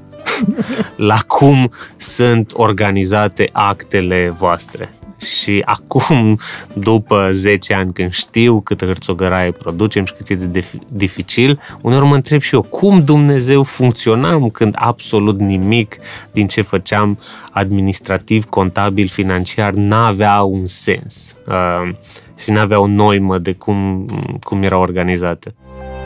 [0.96, 4.90] la cum sunt organizate actele voastre.
[5.22, 6.38] Și acum,
[6.72, 12.14] după 10 ani, când știu câtă hârțogăraie producem și cât e de dificil, uneori mă
[12.14, 15.96] întreb și eu cum Dumnezeu funcționam când absolut nimic
[16.32, 17.18] din ce făceam
[17.50, 21.94] administrativ, contabil, financiar n-avea un sens uh,
[22.42, 24.06] și n-avea o noimă de cum,
[24.42, 25.54] cum era organizată.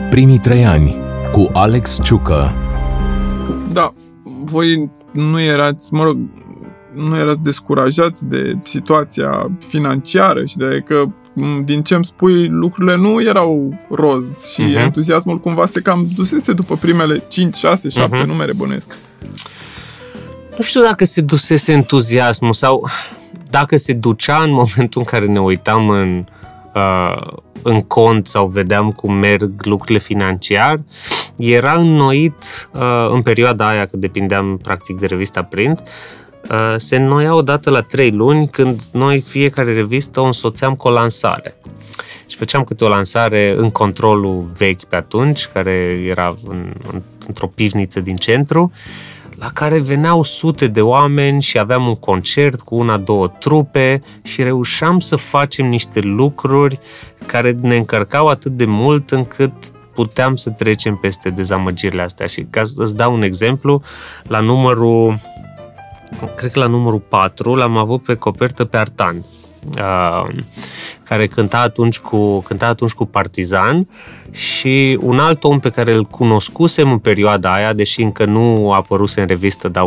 [0.09, 0.95] Primii trei ani
[1.31, 2.53] cu Alex Ciucă
[3.71, 3.93] Da,
[4.43, 6.17] voi nu erați, mă rog,
[6.93, 11.03] nu erați descurajați de situația financiară și de că
[11.63, 14.81] din ce îmi spui, lucrurile nu erau roz și uh-huh.
[14.81, 18.25] entuziasmul cumva se cam dusese după primele 5, 6, 7 uh-huh.
[18.25, 18.95] numere bănuiesc.
[20.57, 22.89] Nu știu dacă se dusese entuziasmul sau
[23.49, 26.36] dacă se ducea în momentul în care ne uitam în, uh,
[27.61, 30.79] în cont sau vedeam cum merg lucrurile financiar,
[31.37, 35.83] era înnoit uh, în perioada aia, că depindeam practic de revista print,
[36.51, 40.91] Uh, se înnoia odată la trei luni când noi fiecare revistă o însoțeam cu o
[40.91, 41.55] lansare.
[42.27, 46.73] Și făceam câte o lansare în controlul vechi pe atunci, care era în,
[47.27, 48.71] într-o pivniță din centru,
[49.39, 54.43] la care veneau sute de oameni și aveam un concert cu una, două trupe și
[54.43, 56.79] reușeam să facem niște lucruri
[57.25, 59.53] care ne încărcau atât de mult încât
[59.93, 62.25] puteam să trecem peste dezamăgirile astea.
[62.25, 63.81] Și ca să îți dau un exemplu,
[64.23, 65.19] la numărul
[66.35, 69.25] cred că la numărul 4 l-am avut pe copertă pe Artan,
[69.77, 70.35] uh,
[71.03, 73.87] care cânta atunci, cu, cânta atunci cu Partizan
[74.31, 78.75] și un alt om pe care îl cunoscusem în perioada aia, deși încă nu a
[78.75, 79.85] apărut în revistă, dar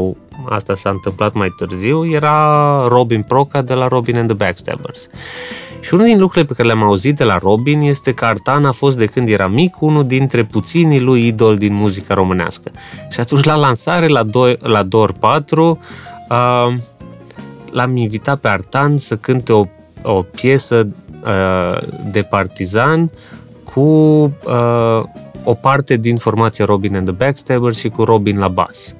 [0.48, 5.06] asta s-a întâmplat mai târziu, era Robin Proca de la Robin and the Backstabbers.
[5.80, 8.72] Și unul din lucrurile pe care le-am auzit de la Robin este că Artan a
[8.72, 12.70] fost de când era mic unul dintre puținii lui idol din muzica românească.
[13.10, 15.78] Și atunci la lansare, la, do- la Dor 4,
[16.28, 16.76] uh,
[17.70, 19.64] l-am invitat pe Artan să cânte o,
[20.02, 20.88] o piesă
[21.24, 21.78] uh,
[22.10, 23.10] de partizan
[23.74, 25.02] cu uh,
[25.44, 28.94] o parte din formația Robin and the Backstabbers și cu Robin la bas.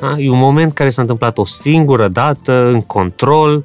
[0.00, 0.14] Da?
[0.18, 3.64] E un moment care s-a întâmplat o singură dată, în control,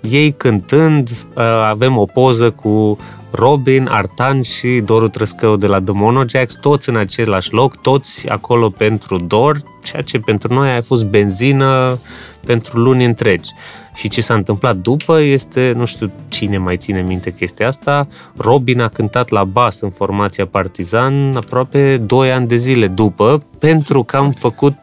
[0.00, 2.98] ei cântând, uh, avem o poză cu
[3.36, 8.70] Robin, Artan și Doru Trăscău de la The Monojacks, toți în același loc, toți acolo
[8.70, 11.98] pentru Dor, ceea ce pentru noi a fost benzină
[12.46, 13.50] pentru luni întregi.
[13.94, 18.80] Și ce s-a întâmplat după este, nu știu cine mai ține minte chestia asta, Robin
[18.80, 24.16] a cântat la bas în formația Partizan aproape 2 ani de zile după, pentru că
[24.16, 24.76] am făcut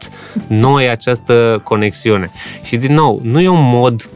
[0.46, 2.30] noi această conexiune.
[2.62, 4.10] Și din nou, nu e un mod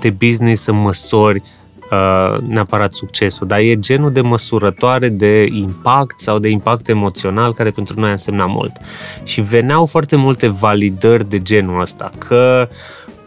[0.00, 1.42] de business să măsori
[1.90, 7.70] Uh, neapărat succesul, dar e genul de măsurătoare de impact sau de impact emoțional care
[7.70, 8.72] pentru noi a însemnat mult.
[9.22, 12.68] Și veneau foarte multe validări de genul ăsta, că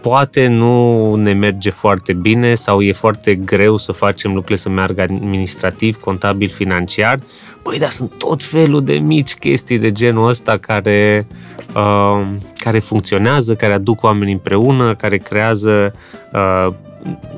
[0.02, 5.02] poate nu ne merge foarte bine sau e foarte greu să facem lucrurile să meargă
[5.02, 7.20] administrativ, contabil, financiar.
[7.64, 11.28] Băi, dar sunt tot felul de mici chestii de genul ăsta care,
[11.76, 12.26] uh,
[12.60, 15.94] care funcționează, care aduc oamenii împreună, care creează
[16.34, 16.74] uh,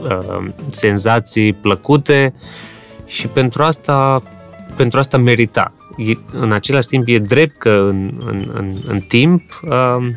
[0.01, 2.33] uh, senzații plăcute
[3.05, 4.23] și pentru asta,
[4.75, 5.73] pentru asta merita.
[5.97, 10.07] E, în același timp e drept că în, în, în, în timp uh,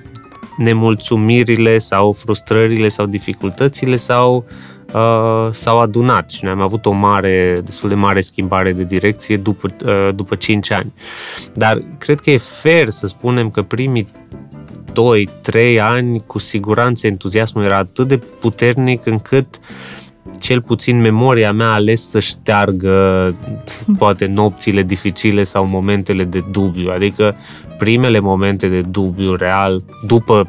[0.57, 4.45] nemulțumirile sau frustrările sau dificultățile sau
[4.93, 9.37] uh, s-au adunat și noi am avut o mare, destul de mare schimbare de direcție
[9.37, 10.93] după, uh, după 5 ani.
[11.53, 14.09] Dar cred că e fair să spunem că primii
[15.51, 19.47] 2-3 ani, cu siguranță entuziasmul era atât de puternic încât
[20.39, 23.35] cel puțin memoria mea a ales să șteargă
[23.99, 26.91] poate nopțile dificile sau momentele de dubiu.
[26.91, 27.35] Adică
[27.79, 30.49] primele momente de dubiu real, după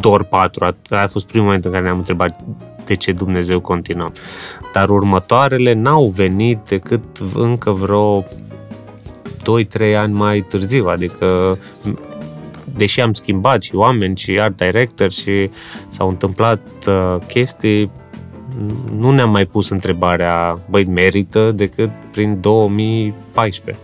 [0.00, 2.40] DOR 4, a fost primul moment în care ne-am întrebat
[2.84, 4.12] de ce Dumnezeu continuăm.
[4.72, 7.02] Dar următoarele n-au venit decât
[7.34, 11.58] încă vreo 2-3 ani mai târziu, adică
[12.78, 15.50] deși am schimbat și oameni și art director și
[15.88, 17.90] s-au întâmplat uh, chestii,
[18.98, 23.82] nu ne-am mai pus întrebarea, băi, merită decât prin 2014.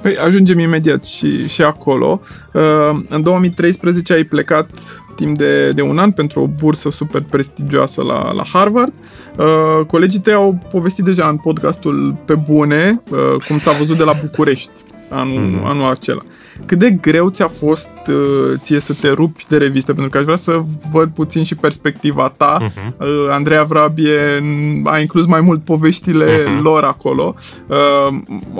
[0.00, 2.20] Păi ajungem imediat și, și acolo.
[2.52, 4.70] Uh, în 2013 ai plecat
[5.16, 8.92] timp de, de un an pentru o bursă super prestigioasă la, la Harvard.
[9.36, 14.02] Uh, colegii tăi au povestit deja în podcastul Pe Bune uh, cum s-a văzut de
[14.02, 14.70] la București
[15.12, 15.64] anul, mm-hmm.
[15.64, 16.22] anul acela.
[16.66, 19.92] Cât de greu ți-a fost uh, ție să te rupi de revistă?
[19.92, 20.62] Pentru că aș vrea să
[20.92, 22.58] văd puțin și perspectiva ta.
[22.60, 22.96] Mm-hmm.
[22.96, 24.42] Uh, Andreea Vrabie
[24.84, 26.62] a inclus mai mult poveștile mm-hmm.
[26.62, 27.34] lor acolo.
[27.66, 27.76] Uh,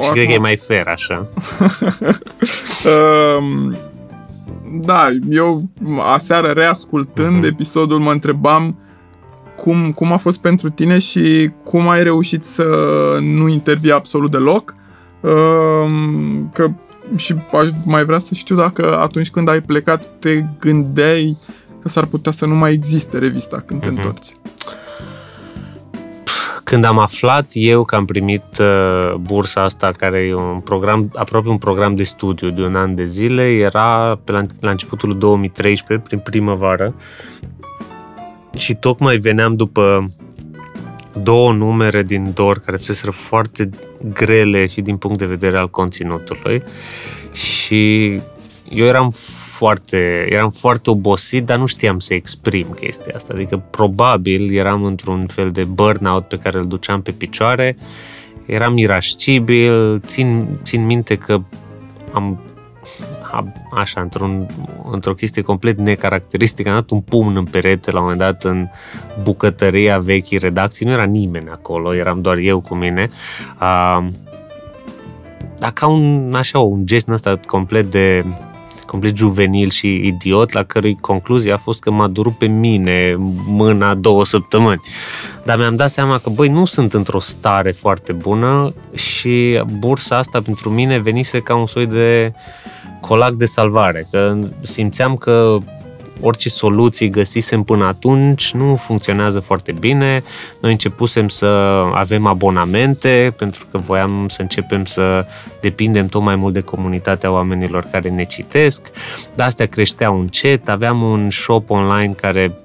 [0.00, 0.12] și acum...
[0.12, 1.28] cred că e mai fair așa.
[2.84, 3.72] uh,
[4.80, 5.68] da, eu
[6.02, 7.48] aseară reascultând uh-huh.
[7.48, 8.76] episodul mă întrebam
[9.56, 12.64] cum, cum a fost pentru tine și cum ai reușit să
[13.20, 14.74] nu intervii absolut deloc.
[15.20, 15.30] Uh,
[16.52, 16.70] că
[17.16, 21.36] și aș mai vrea să știu dacă atunci când ai plecat te gândeai
[21.82, 23.90] că s-ar putea să nu mai existe revista când te uh-huh.
[23.90, 24.36] întorci.
[26.64, 31.48] Când am aflat eu că am primit uh, bursa asta, care e un program, aproape
[31.48, 36.06] un program de studiu de un an de zile, era pe la, la începutul 2013,
[36.08, 36.94] prin primăvară,
[38.56, 40.10] și tocmai veneam după
[41.22, 43.70] două numere din DOR care fuseseră foarte
[44.12, 46.62] grele și din punct de vedere al conținutului.
[47.32, 48.20] Și
[48.68, 53.32] eu eram foarte, eram foarte obosit, dar nu știam să exprim chestia asta.
[53.34, 57.76] Adică probabil eram într-un fel de burnout pe care îl duceam pe picioare,
[58.46, 61.40] eram irascibil, țin, țin minte că
[62.12, 62.40] am
[63.74, 64.46] așa, într-un,
[64.90, 68.68] într-o chestie complet necaracteristică, am dat un pumn în perete la un moment dat în
[69.22, 73.10] bucătăria vechii redacții, nu era nimeni acolo, eram doar eu cu mine.
[73.60, 74.06] Uh,
[75.58, 78.24] dar ca un, așa, un gest ăsta complet de
[78.92, 83.14] complet juvenil și idiot, la cărui concluzie a fost că m-a durut pe mine
[83.46, 84.80] mâna două săptămâni.
[85.44, 90.40] Dar mi-am dat seama că, băi, nu sunt într-o stare foarte bună și bursa asta
[90.40, 92.32] pentru mine venise ca un soi de
[93.02, 95.58] colac de salvare, că simțeam că
[96.20, 100.22] orice soluții găsisem până atunci nu funcționează foarte bine.
[100.60, 101.46] Noi începusem să
[101.94, 105.26] avem abonamente pentru că voiam să începem să
[105.60, 108.90] depindem tot mai mult de comunitatea oamenilor care ne citesc.
[109.34, 112.56] Dar astea creșteau încet, aveam un shop online care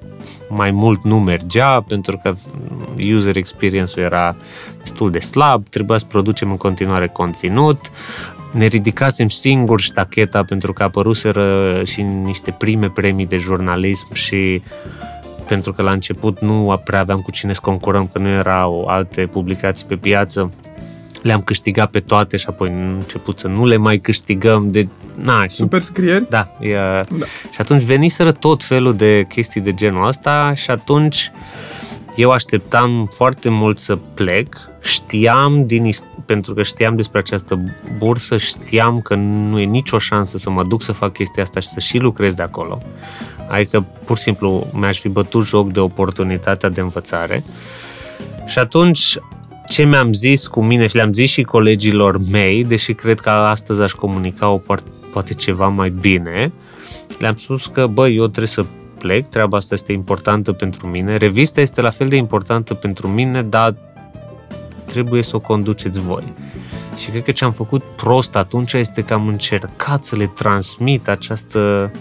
[0.50, 2.36] mai mult nu mergea pentru că
[3.14, 4.36] user experience-ul era
[4.80, 7.92] destul de slab, trebuia să producem în continuare conținut
[8.58, 14.62] ne ridicasem singuri ștacheta pentru că apăruseră și niște prime premii de jurnalism și
[15.48, 19.26] pentru că la început nu prea aveam cu cine să concurăm, că nu erau alte
[19.26, 20.52] publicații pe piață.
[21.22, 24.68] Le-am câștigat pe toate și apoi am început să nu le mai câștigăm.
[24.68, 26.30] De, na, Super scrieri?
[26.30, 26.74] Da, e,
[27.10, 27.26] da.
[27.52, 31.32] Și atunci veniseră tot felul de chestii de genul ăsta și atunci
[32.18, 34.56] eu așteptam foarte mult să plec.
[34.82, 35.92] Știam din
[36.26, 37.60] pentru că știam despre această
[37.98, 41.68] bursă, știam că nu e nicio șansă să mă duc să fac chestia asta și
[41.68, 42.82] să și lucrez de acolo.
[43.50, 47.44] Adică, pur și simplu, mi-aș fi bătut joc de oportunitatea de învățare.
[48.46, 49.18] Și atunci,
[49.70, 53.82] ce mi-am zis cu mine și le-am zis și colegilor mei, deși cred că astăzi
[53.82, 54.62] aș comunica o
[55.12, 56.52] poate ceva mai bine,
[57.20, 58.66] le-am spus că, băi, eu trebuie să
[58.98, 63.42] plec, treaba asta este importantă pentru mine, revista este la fel de importantă pentru mine,
[63.42, 63.76] dar
[64.86, 66.34] trebuie să o conduceți voi.
[66.98, 71.08] Și cred că ce am făcut prost atunci este că am încercat să le transmit
[71.08, 71.92] această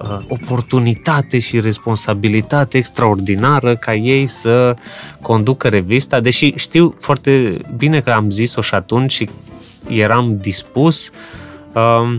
[0.00, 4.76] uh, oportunitate și responsabilitate extraordinară ca ei să
[5.20, 9.28] conducă revista, deși știu foarte bine că am zis-o și atunci și
[9.88, 11.10] eram dispus.
[11.72, 12.16] Uh,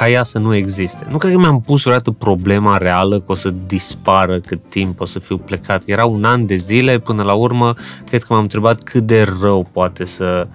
[0.00, 1.06] ca ea să nu existe.
[1.10, 5.04] Nu cred că mi-am pus vreodată problema reală că o să dispară cât timp o
[5.04, 5.82] să fiu plecat.
[5.86, 7.74] Era un an de zile, până la urmă,
[8.06, 10.46] cred că m-am întrebat cât de rău poate să,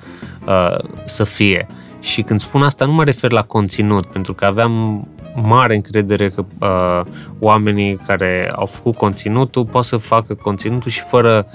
[0.48, 1.68] uh, să fie.
[2.00, 6.46] Și când spun asta, nu mă refer la conținut, pentru că aveam mare încredere că
[6.60, 11.54] uh, oamenii care au făcut conținutul pot să facă conținutul și fără uh,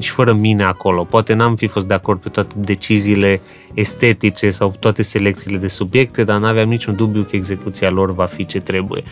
[0.00, 1.04] și fără mine acolo.
[1.04, 3.40] Poate n-am fi fost de acord pe toate deciziile
[3.74, 8.46] estetice sau toate selecțiile de subiecte, dar n-aveam niciun dubiu că execuția lor va fi
[8.46, 9.02] ce trebuie.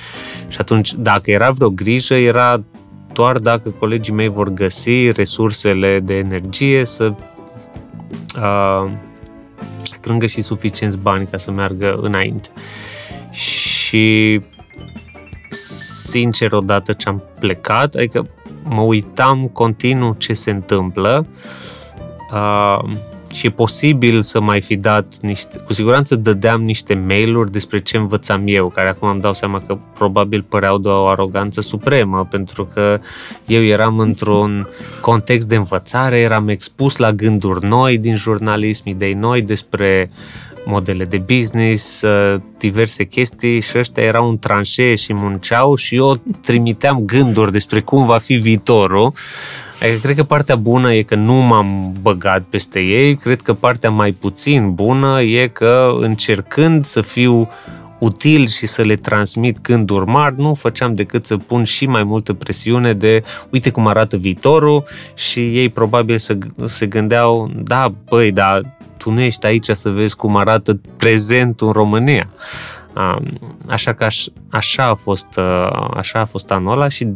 [0.48, 2.64] Și atunci, dacă era vreo grijă, era
[3.12, 7.14] doar dacă colegii mei vor găsi resursele de energie să
[8.36, 8.90] uh,
[9.90, 12.48] strângă și suficienți bani ca să meargă înainte.
[13.30, 14.40] Și
[15.50, 18.26] sincer, odată ce am plecat, adică
[18.62, 21.26] mă uitam continuu ce se întâmplă
[22.32, 22.96] uh,
[23.32, 27.96] și e posibil să mai fi dat niște, cu siguranță dădeam niște mail-uri despre ce
[27.96, 32.64] învățam eu, care acum îmi dau seama că probabil păreau de o aroganță supremă, pentru
[32.64, 33.00] că
[33.46, 34.68] eu eram într-un
[35.00, 40.10] context de învățare, eram expus la gânduri noi din jurnalism, idei noi despre
[40.64, 46.16] modele de business, uh, diverse chestii și ăștia erau în tranșee și munceau și eu
[46.40, 49.12] trimiteam gânduri despre cum va fi viitorul.
[49.82, 53.90] Adică cred că partea bună e că nu m-am băgat peste ei, cred că partea
[53.90, 57.48] mai puțin bună e că încercând să fiu
[57.98, 62.32] util și să le transmit gânduri mari, nu făceam decât să pun și mai multă
[62.32, 64.84] presiune de uite cum arată viitorul.
[65.14, 70.16] Și ei probabil să se gândeau, da, băi, dar tu nu ești aici să vezi
[70.16, 72.28] cum arată prezentul în România.
[73.68, 74.06] Așa că
[74.50, 75.28] așa a fost,
[75.94, 77.08] așa a fost anul ăla și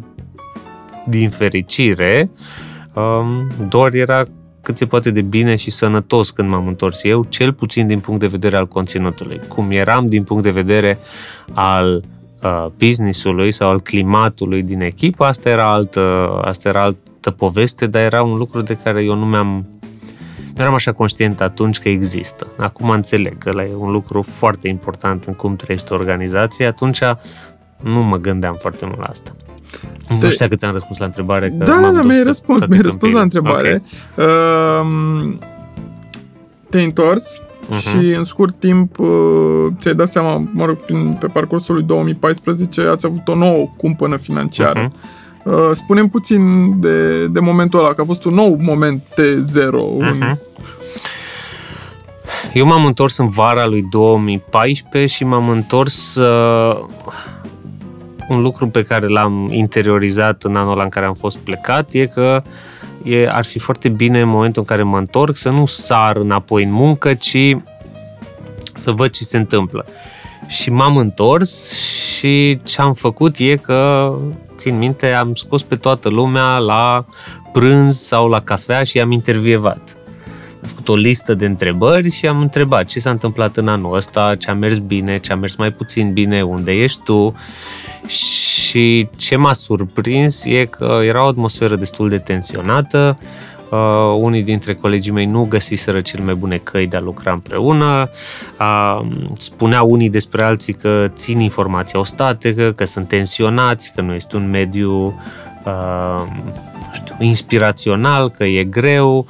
[1.06, 2.30] din fericire,
[2.94, 4.24] um, doar era
[4.62, 8.20] cât se poate de bine și sănătos când m-am întors eu, cel puțin din punct
[8.20, 9.40] de vedere al conținutului.
[9.48, 10.98] Cum eram din punct de vedere
[11.52, 12.04] al
[12.42, 18.02] uh, business-ului sau al climatului din echipă, asta era altă, asta era altă poveste, dar
[18.02, 19.66] era un lucru de care eu nu mi-am
[20.54, 22.46] nu eram așa conștient atunci că există.
[22.56, 27.00] Acum înțeleg că e un lucru foarte important în cum trăiește o organizație, atunci
[27.82, 29.30] nu mă gândeam foarte mult la asta.
[30.08, 30.28] Nu de...
[30.28, 31.48] știu că ți-am răspuns la întrebare.
[31.48, 33.82] Că da, da, mi-ai răspuns, mi-ai răspuns la întrebare.
[34.14, 34.26] Okay.
[34.26, 35.34] Uh,
[36.70, 37.88] te-ai întors uh-huh.
[37.88, 42.80] și în scurt timp uh, ți-ai dat seama, mă rog, prin, pe parcursul lui 2014
[42.80, 44.88] ați avut o nouă cumpănă financiară.
[44.88, 45.22] Uh-huh.
[45.44, 49.72] Uh, spunem puțin de, de momentul ăla, că a fost un nou moment T0.
[49.72, 50.14] Un...
[50.14, 50.38] Uh-huh.
[52.52, 56.84] Eu m-am întors în vara lui 2014 și m-am întors uh,
[58.28, 62.42] un lucru pe care l-am interiorizat în anul în care am fost plecat e că
[63.02, 66.64] e, ar fi foarte bine în momentul în care mă întorc să nu sar înapoi
[66.64, 67.56] în muncă, ci
[68.74, 69.86] să văd ce se întâmplă.
[70.46, 71.72] Și m-am întors
[72.16, 74.12] și ce am făcut e că,
[74.64, 77.04] țin minte, am scos pe toată lumea la
[77.52, 79.96] prânz sau la cafea și am intervievat.
[80.62, 84.34] Am făcut o listă de întrebări și am întrebat ce s-a întâmplat în anul ăsta,
[84.34, 87.34] ce a mers bine, ce a mers mai puțin bine, unde ești tu?
[88.06, 93.18] Și ce m-a surprins e că era o atmosferă destul de tensionată,
[93.74, 98.10] Uh, unii dintre colegii mei nu găsiseră cel mai bune căi de a lucra împreună.
[98.60, 99.00] Uh,
[99.36, 104.50] spuneau unii despre alții că țin informația ostatică, că sunt tensionați, că nu este un
[104.50, 105.20] mediu
[105.64, 106.22] uh,
[106.86, 109.26] nu știu, inspirațional, că e greu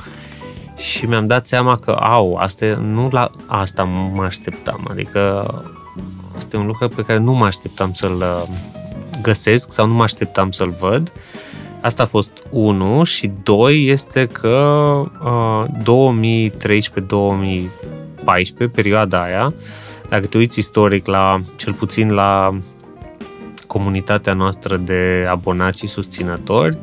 [0.77, 3.83] și mi-am dat seama că, au, asta, nu la asta
[4.15, 4.87] mă așteptam.
[4.91, 5.47] Adică
[6.37, 8.43] Asta e un lucru pe care nu mă așteptam să-l uh,
[9.23, 11.13] găsesc sau nu mă așteptam să-l văd.
[11.85, 14.49] Asta a fost unul și doi este că
[15.23, 15.65] uh,
[18.69, 19.55] 2013-2014, perioada aia,
[20.09, 22.59] dacă te uiți istoric la, cel puțin la
[23.67, 26.79] comunitatea noastră de abonați și susținători,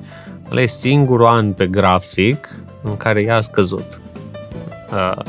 [0.52, 4.02] ăla e singurul an pe grafic în care ea a scăzut.
[4.92, 5.24] Uh,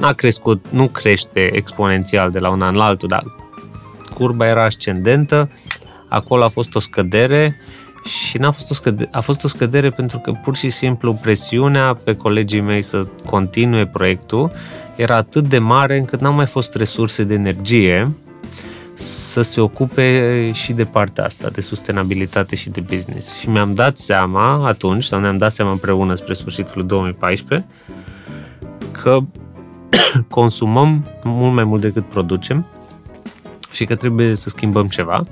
[0.00, 3.24] n-a crescut, nu crește exponențial de la un an la altul, dar
[4.14, 5.50] curba era ascendentă,
[6.08, 7.56] acolo a fost o scădere
[8.04, 11.94] și n-a fost o scădere, a fost o scădere pentru că pur și simplu presiunea
[11.94, 14.50] pe colegii mei să continue proiectul
[14.96, 18.12] era atât de mare încât n-au mai fost resurse de energie
[18.94, 23.38] să se ocupe și de partea asta, de sustenabilitate și de business.
[23.38, 27.68] Și mi-am dat seama atunci, sau ne-am dat seama împreună spre sfârșitul 2014,
[29.02, 29.18] că
[30.28, 32.66] consumăm mult mai mult decât producem
[33.72, 35.26] și că trebuie să schimbăm ceva.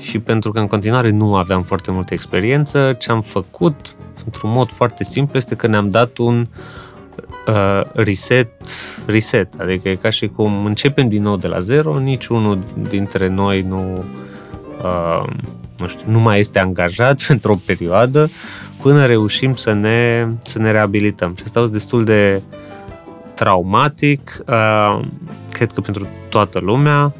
[0.00, 3.94] Și pentru că în continuare nu aveam foarte multă experiență, ce am făcut,
[4.24, 6.46] într-un mod foarte simplu, este că ne-am dat un
[7.46, 8.48] uh, reset,
[9.06, 9.54] reset.
[9.58, 14.04] Adică e ca și cum începem din nou de la zero, niciunul dintre noi nu,
[14.82, 15.28] uh,
[15.78, 18.30] nu știu, nu mai este angajat pentru o perioadă
[18.82, 21.34] până reușim să ne, să ne reabilităm.
[21.36, 22.56] Și asta a fost destul de uh,
[23.36, 25.04] traumatic, uh,
[25.50, 27.14] cred că pentru toată lumea.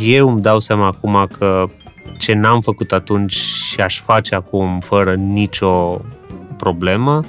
[0.00, 1.64] Eu îmi dau seama acum că
[2.18, 6.00] ce n-am făcut atunci și aș face acum fără nicio
[6.56, 7.24] problemă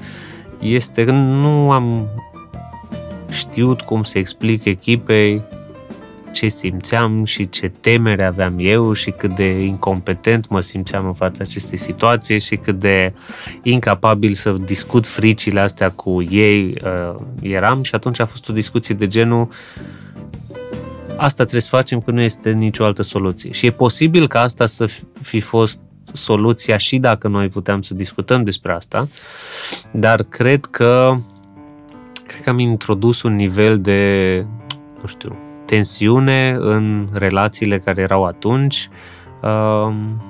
[0.59, 2.07] este că nu am
[3.29, 5.43] știut cum să explic echipei
[6.35, 11.37] ce simțeam și ce temere aveam eu și cât de incompetent mă simțeam în fața
[11.41, 13.13] acestei situații și cât de
[13.61, 17.83] incapabil să discut fricile astea cu ei uh, eram.
[17.83, 19.47] Și atunci a fost o discuție de genul
[21.17, 23.51] asta trebuie să facem că nu este nicio altă soluție.
[23.51, 24.89] Și e posibil ca asta să
[25.21, 25.81] fi fost
[26.13, 29.07] soluția și dacă noi puteam să discutăm despre asta,
[29.91, 31.15] dar cred că
[32.27, 34.45] cred că am introdus un nivel de,
[35.01, 35.35] nu știu,
[35.65, 38.89] tensiune în relațiile care erau atunci,
[39.41, 40.21] um,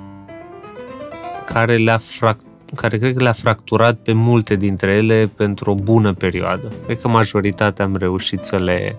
[1.46, 6.12] care le-a fract- care cred că le-a fracturat pe multe dintre ele pentru o bună
[6.12, 6.72] perioadă.
[6.84, 8.96] Cred că majoritatea am reușit să le,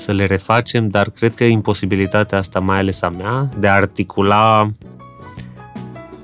[0.00, 4.70] să le refacem, dar cred că imposibilitatea asta, mai ales a mea, de a articula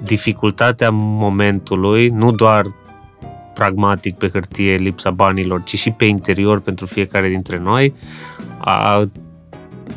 [0.02, 2.64] dificultatea momentului, nu doar
[3.54, 7.94] pragmatic pe hârtie lipsa banilor, ci și pe interior pentru fiecare dintre noi,
[8.58, 9.02] a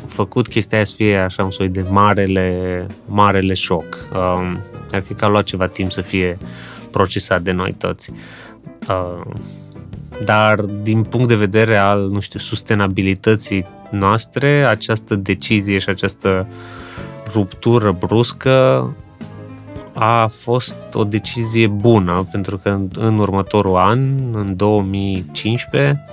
[0.06, 4.08] făcut chestia aia să fie așa un soi de marele, marele șoc.
[4.12, 6.38] Um, dar cred că a luat ceva timp să fie
[6.90, 8.12] procesat de noi toți.
[8.88, 9.34] Uh,
[10.24, 16.46] dar din punct de vedere al, nu știu, sustenabilității noastre, această decizie și această
[17.32, 18.86] ruptură bruscă
[19.94, 23.98] a fost o decizie bună, pentru că în, în următorul an,
[24.34, 26.04] în 2015,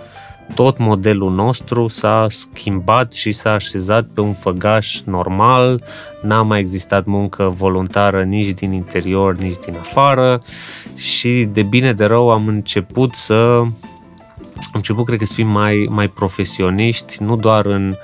[0.56, 5.84] tot modelul nostru s-a schimbat și s-a așezat pe un făgaș normal,
[6.22, 10.42] n-a mai existat muncă voluntară nici din interior, nici din afară.
[10.96, 13.64] Și de bine de rău am început să
[14.66, 17.96] am început, cred că, să fim mai, mai profesioniști, nu doar în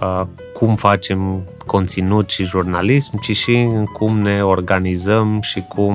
[0.00, 0.22] uh,
[0.52, 5.94] cum facem conținut și jurnalism, ci și în cum ne organizăm și cum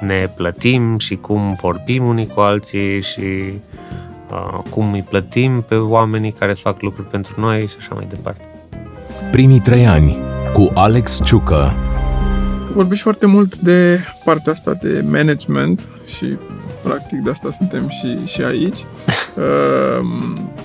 [0.00, 3.52] ne plătim și cum vorbim unii cu alții și
[4.30, 8.44] uh, cum îi plătim pe oamenii care fac lucruri pentru noi și așa mai departe.
[9.30, 10.16] Primii trei ani
[10.52, 11.72] cu Alex Ciucă.
[12.74, 16.36] Vorbești foarte mult de partea asta de management și
[16.88, 18.84] practic de asta suntem și, și aici.
[19.36, 20.08] Uh,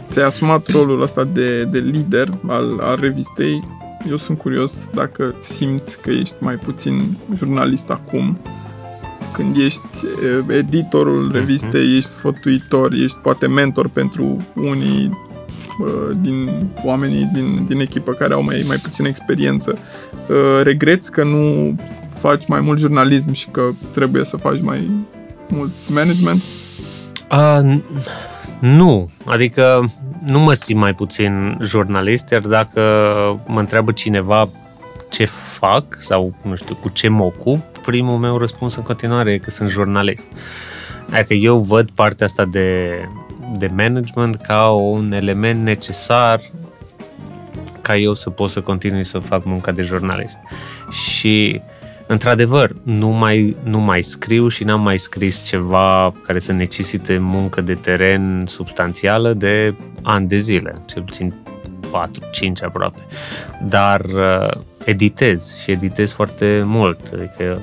[0.10, 3.64] ți-ai asumat rolul ăsta de, de lider al, al revistei.
[4.10, 8.38] Eu sunt curios dacă simți că ești mai puțin jurnalist acum,
[9.34, 11.34] când ești uh, editorul mhm.
[11.34, 11.98] revistei, mm-hmm.
[11.98, 15.20] ești sfătuitor, ești poate mentor pentru unii
[15.80, 19.78] uh, din oamenii din, din echipă care au mai, mai puțină experiență.
[20.30, 21.76] Uh, regreți că nu
[22.20, 24.90] faci mai mult jurnalism și că trebuie să faci mai
[25.56, 26.44] mult management?
[27.32, 27.80] Uh,
[28.60, 29.92] nu, adică
[30.26, 32.82] nu mă simt mai puțin jurnalist, iar dacă
[33.48, 34.50] mă întreabă cineva
[35.10, 39.38] ce fac sau, nu știu, cu ce mă ocup, primul meu răspuns în continuare e
[39.38, 40.28] că sunt jurnalist.
[41.12, 42.90] Adică eu văd partea asta de,
[43.58, 46.40] de management ca un element necesar
[47.82, 50.38] ca eu să pot să continui să fac munca de jurnalist.
[50.92, 51.62] Și
[52.14, 57.62] într-adevăr, nu mai, nu mai scriu și n-am mai scris ceva care să necesite muncă
[57.62, 61.34] de teren substanțială de ani de zile, cel puțin
[62.62, 63.02] 4-5 aproape.
[63.66, 67.00] Dar uh, editez și editez foarte mult.
[67.14, 67.62] Adică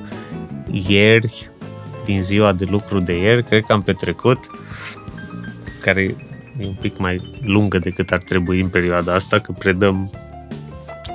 [0.89, 1.51] ieri,
[2.05, 4.51] din ziua de lucru de ieri, cred că am petrecut,
[5.81, 6.03] care
[6.61, 10.11] e un pic mai lungă decât ar trebui în perioada asta, că predăm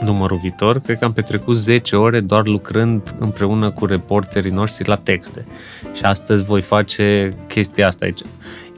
[0.01, 4.95] numărul viitor, cred că am petrecut 10 ore doar lucrând împreună cu reporterii noștri la
[4.95, 5.45] texte.
[5.93, 8.21] Și astăzi voi face chestia asta aici.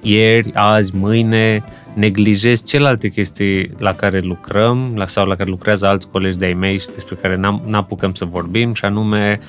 [0.01, 6.09] Ieri, azi, mâine, neglijez celelalte chestii la care lucrăm la, sau la care lucrează alți
[6.09, 7.35] colegi de-ai mei și despre care
[7.65, 9.39] n apucăm să vorbim și anume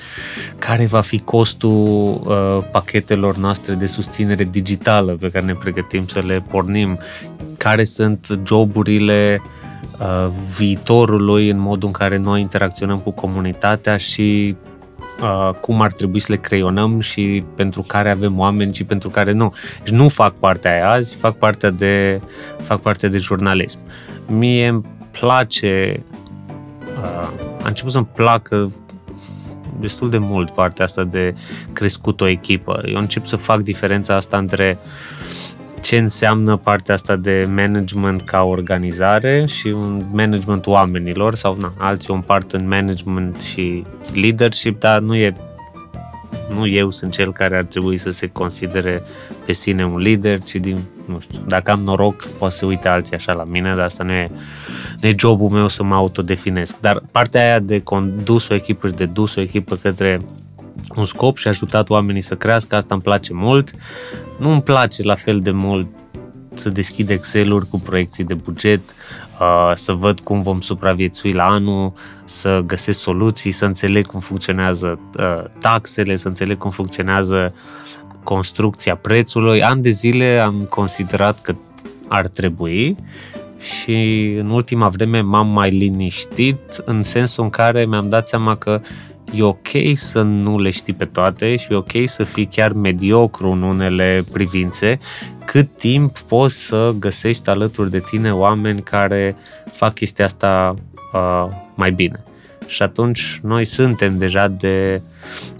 [0.57, 6.23] care va fi costul uh, pachetelor noastre de susținere digitală pe care ne pregătim să
[6.25, 6.99] le pornim,
[7.57, 9.58] care sunt joburile uh,
[10.57, 14.55] viitorului în modul în care noi interacționăm cu comunitatea și
[15.21, 19.31] uh, cum ar trebui să le creionăm și pentru care avem oameni și pentru care
[19.31, 19.53] nu.
[19.83, 22.21] Deci nu fac partea aia azi, fac partea de,
[22.57, 23.79] fac partea de jurnalism.
[24.27, 26.03] Mie îmi place,
[27.01, 27.29] uh,
[27.63, 28.71] a început să-mi placă
[29.79, 31.35] destul de mult partea asta de
[31.73, 32.81] crescut o echipă.
[32.85, 35.48] Eu încep să fac diferența asta între uh,
[35.81, 42.13] ce înseamnă partea asta de management ca organizare și un management oamenilor sau na, alții
[42.13, 45.35] o împart în management și leadership, dar nu e
[46.53, 49.03] nu eu sunt cel care ar trebui să se considere
[49.45, 53.15] pe sine un lider, ci din, nu știu, dacă am noroc, poate să uite alții
[53.15, 54.31] așa la mine, dar asta nu e,
[55.01, 56.79] nu e jobul meu să mă autodefinesc.
[56.79, 60.21] Dar partea aia de condus o echipă și de dus o echipă către
[60.95, 63.71] un scop și ajutat oamenii să crească, asta îmi place mult.
[64.37, 65.87] Nu îmi place la fel de mult
[66.53, 68.81] să deschid Excel-uri cu proiecții de buget,
[69.39, 71.93] uh, să văd cum vom supraviețui la anul,
[72.25, 77.53] să găsesc soluții, să înțeleg cum funcționează uh, taxele, să înțeleg cum funcționează
[78.23, 79.63] construcția prețului.
[79.63, 81.55] An de zile am considerat că
[82.07, 82.95] ar trebui
[83.59, 88.81] și în ultima vreme m-am mai liniștit în sensul în care mi-am dat seama că
[89.33, 93.49] e ok să nu le știi pe toate și e ok să fii chiar mediocru
[93.51, 94.99] în unele privințe,
[95.45, 99.35] cât timp poți să găsești alături de tine oameni care
[99.73, 100.75] fac chestia asta
[101.13, 102.23] uh, mai bine.
[102.67, 105.01] Și atunci noi suntem deja de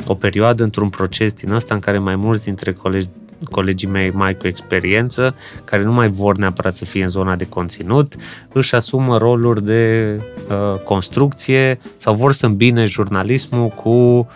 [0.08, 3.08] o perioadă într-un proces din ăsta în care mai mulți dintre colegi
[3.52, 7.46] colegii mei mai cu experiență, care nu mai vor neapărat să fie în zona de
[7.46, 8.16] conținut,
[8.52, 10.14] își asumă roluri de
[10.50, 14.28] uh, construcție sau vor să îmbine jurnalismul cu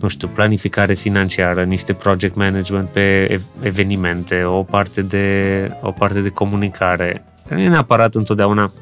[0.00, 6.28] nu știu, planificare financiară, niște project management pe evenimente, o parte de, o parte de
[6.28, 7.24] comunicare.
[7.48, 8.72] Nu e neapărat întotdeauna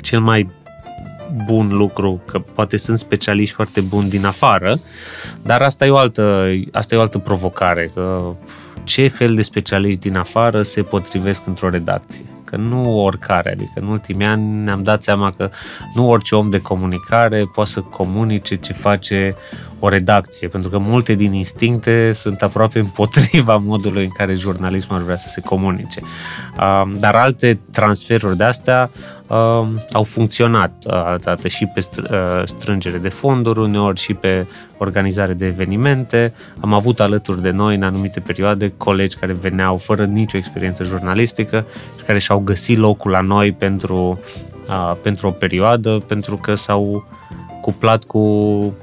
[0.00, 0.48] cel mai
[1.46, 4.78] bun lucru, că poate sunt specialiști foarte buni din afară,
[5.42, 8.34] dar asta e o altă, asta e o altă provocare, că
[8.84, 12.24] ce fel de specialiști din afară se potrivesc într-o redacție.
[12.44, 15.50] Că nu oricare, adică în ultimii ani ne-am dat seama că
[15.94, 19.36] nu orice om de comunicare poate să comunice ce face
[19.84, 25.04] o redacție, pentru că multe din instincte sunt aproape împotriva modului în care jurnalismul ar
[25.04, 26.00] vrea să se comunice.
[26.98, 28.90] Dar alte transferuri de astea
[29.26, 30.72] uh, au funcționat
[31.24, 34.46] atât și pe uh, strângere de fonduri, uneori și pe
[34.78, 36.34] organizare de evenimente.
[36.60, 41.66] Am avut alături de noi în anumite perioade colegi care veneau fără nicio experiență jurnalistică
[41.98, 44.20] și care și-au găsit locul la noi pentru,
[44.68, 47.04] uh, pentru o perioadă, pentru că s-au
[47.64, 48.22] cuplat cu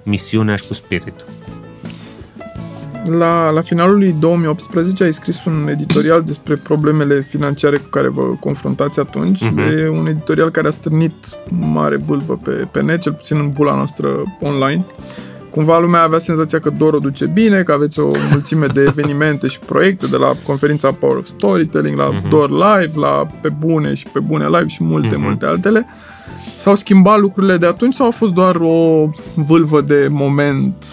[0.03, 1.25] misiunea și cu spiritul.
[3.05, 8.21] La, la finalul lui 2018 ai scris un editorial despre problemele financiare cu care vă
[8.39, 9.39] confruntați atunci.
[9.45, 9.83] Uh-huh.
[9.83, 11.13] E un editorial care a stârnit
[11.49, 14.85] mare vâlvă pe, pe net, cel puțin în bula noastră online.
[15.49, 19.59] Cumva lumea avea senzația că Doro duce bine, că aveți o mulțime de evenimente și
[19.59, 22.29] proiecte, de la conferința Power of Storytelling, la uh-huh.
[22.29, 25.21] Dor Live, la Pe Bune și Pe Bune Live și multe, uh-huh.
[25.21, 25.87] multe altele.
[26.61, 30.85] S-au schimbat lucrurile de atunci sau a fost doar o vâlvă de moment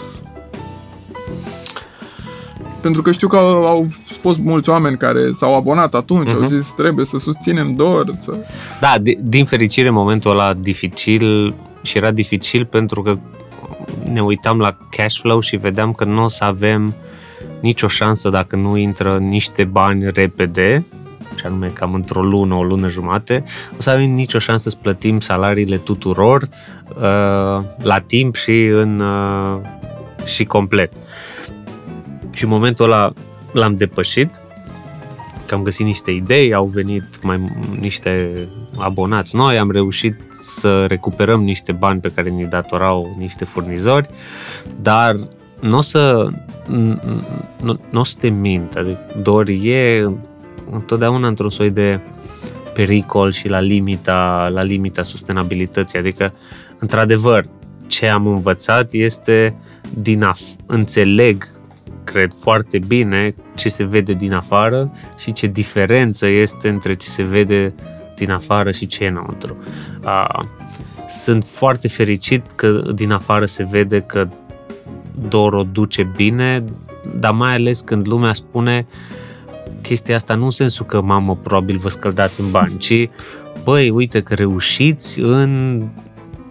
[2.80, 6.34] pentru că știu că au, au fost mulți oameni care s-au abonat atunci, uh-huh.
[6.34, 6.58] au mhm.
[6.58, 8.14] zis trebuie să susținem DOR.
[8.16, 8.44] Să...
[8.80, 13.18] Da, din fericire momentul ăla dificil și era dificil pentru că
[14.12, 16.94] ne uitam la cash flow și vedeam că nu o să avem
[17.60, 20.84] nicio șansă dacă nu intră niște bani repede,
[21.38, 23.42] și anume cam într-o lună, o lună jumate,
[23.78, 26.48] o să avem nicio șansă să plătim salariile tuturor
[26.88, 29.60] uh, la timp și în uh,
[30.24, 30.92] și complet.
[32.34, 33.12] Și în momentul ăla
[33.52, 34.40] l-am depășit,
[35.46, 37.40] că am găsit niște idei, au venit mai
[37.80, 38.30] niște
[38.76, 44.08] abonați noi, am reușit să recuperăm niște bani pe care ni datorau niște furnizori,
[44.80, 45.16] dar
[45.60, 46.28] nu o să
[47.62, 50.08] nu, nu o să te mint, adică doar e
[50.70, 52.00] întotdeauna într-un soi de
[52.74, 56.34] pericol și la limita, la limita sustenabilității, adică
[56.78, 57.44] într-adevăr
[57.86, 59.56] ce am învățat este
[59.94, 60.34] din a
[60.66, 61.44] înțeleg
[62.04, 67.22] cred foarte bine ce se vede din afară și ce diferență este între ce se
[67.22, 67.74] vede
[68.16, 69.56] din afară și ce e înăuntru.
[70.04, 70.44] Uh,
[71.08, 74.28] sunt foarte fericit că din afară se vede că
[75.28, 76.64] Doro duce bine,
[77.18, 78.86] dar mai ales când lumea spune
[79.82, 83.08] chestia asta nu în sensul că, mamă, probabil vă scăldați în bani, ci,
[83.64, 85.82] băi, uite că reușiți în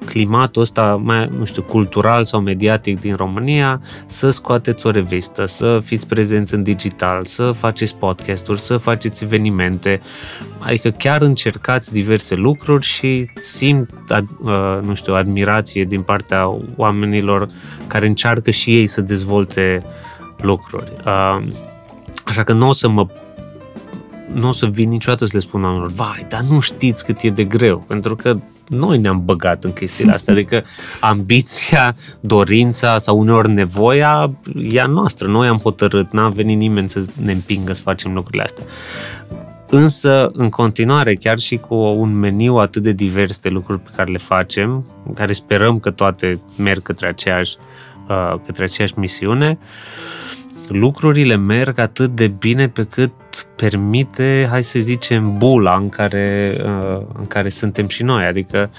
[0.08, 5.80] climatul ăsta, mai, nu știu, cultural sau mediatic din România, să scoateți o revistă, să
[5.84, 10.02] fiți prezenți în digital, să faceți podcasturi, să faceți evenimente,
[10.60, 17.48] adică chiar încercați diverse lucruri și simt, uh, nu știu, admirație din partea oamenilor
[17.88, 19.84] care încearcă și ei să dezvolte
[20.38, 20.92] lucruri.
[21.06, 21.48] Uh,
[22.26, 23.08] așa că nu o să mă
[24.34, 27.30] nu o să vin niciodată să le spun oamenilor, vai, dar nu știți cât e
[27.30, 28.38] de greu, pentru că
[28.68, 30.64] noi ne-am băgat în chestiile astea, adică
[31.00, 35.28] ambiția, dorința sau uneori nevoia e a noastră.
[35.28, 38.64] Noi am hotărât, n-a venit nimeni să ne împingă să facem lucrurile astea.
[39.70, 44.12] Însă, în continuare, chiar și cu un meniu atât de divers de lucruri pe care
[44.12, 47.58] le facem, care sperăm că toate merg către aceeași,
[48.10, 49.58] uh, către aceeași misiune,
[50.70, 53.12] lucrurile merg atât de bine pe cât
[53.56, 58.26] permite, hai să zicem, bula în care, uh, în care suntem și noi.
[58.26, 58.70] Adică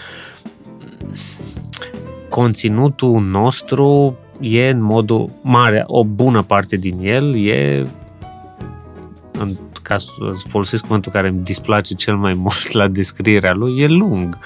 [2.29, 7.87] conținutul nostru e în modul mare, o bună parte din el e
[9.39, 9.57] în,
[9.89, 10.11] ca să
[10.49, 14.39] folosesc cuvântul care îmi displace cel mai mult la descrierea lui, e lung.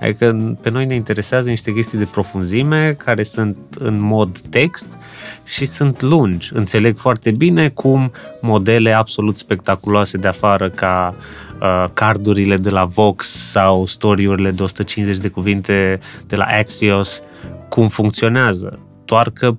[0.00, 4.98] Adică pe noi ne interesează niște chestii de profunzime care sunt în mod text
[5.44, 6.50] și sunt lungi.
[6.54, 11.14] Înțeleg foarte bine cum modele absolut spectaculoase de afară ca
[11.60, 17.22] uh, cardurile de la Vox sau storiurile de 150 de cuvinte de la Axios,
[17.68, 18.78] cum funcționează.
[19.04, 19.56] Doar că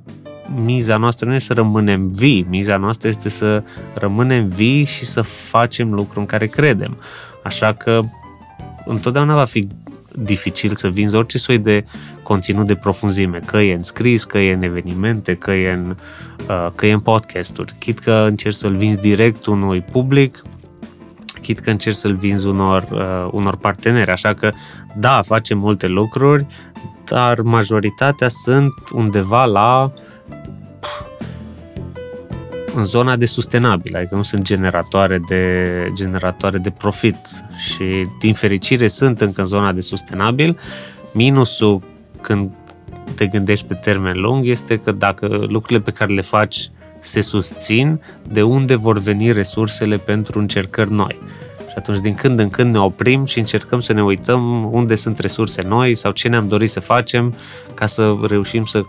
[0.55, 5.21] miza noastră nu este să rămânem vii, miza noastră este să rămânem vii și să
[5.21, 6.97] facem lucruri în care credem.
[7.43, 8.01] Așa că
[8.85, 9.67] întotdeauna va fi
[10.15, 11.85] dificil să vinzi orice soi de
[12.23, 15.95] conținut de profunzime, că e în scris, că e în evenimente, că e în,
[16.49, 17.75] uh, că e în podcasturi.
[17.79, 20.43] Chit că încerci să-l vinzi direct unui public,
[21.41, 24.11] chit că încerci să-l vinzi unor, uh, unor parteneri.
[24.11, 24.51] Așa că,
[24.97, 26.45] da, facem multe lucruri,
[27.03, 30.07] dar majoritatea sunt undeva la uh,
[32.75, 37.17] în zona de sustenabil, adică nu sunt generatoare de, generatoare de profit
[37.57, 40.59] și din fericire sunt încă în zona de sustenabil.
[41.11, 41.81] Minusul
[42.21, 42.51] când
[43.15, 48.01] te gândești pe termen lung este că dacă lucrurile pe care le faci se susțin,
[48.27, 51.19] de unde vor veni resursele pentru încercări noi.
[51.57, 55.19] Și atunci, din când în când ne oprim și încercăm să ne uităm unde sunt
[55.19, 57.35] resurse noi sau ce ne-am dorit să facem
[57.73, 58.83] ca să reușim să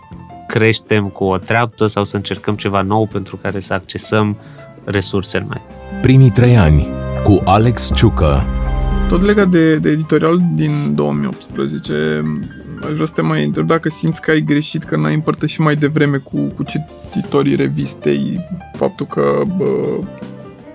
[0.51, 4.37] creștem cu o treaptă sau să încercăm ceva nou pentru care să accesăm
[4.83, 5.61] resurse noi.
[6.01, 6.87] Primii trei ani
[7.23, 8.45] cu Alex Ciucă.
[9.09, 11.93] Tot legat de, de editorial din 2018,
[12.83, 15.75] aș vrea să te mai întreb dacă simți că ai greșit, că n-ai împărtășit mai
[15.75, 18.39] devreme cu, cu cititorii revistei
[18.73, 19.65] faptul că bă,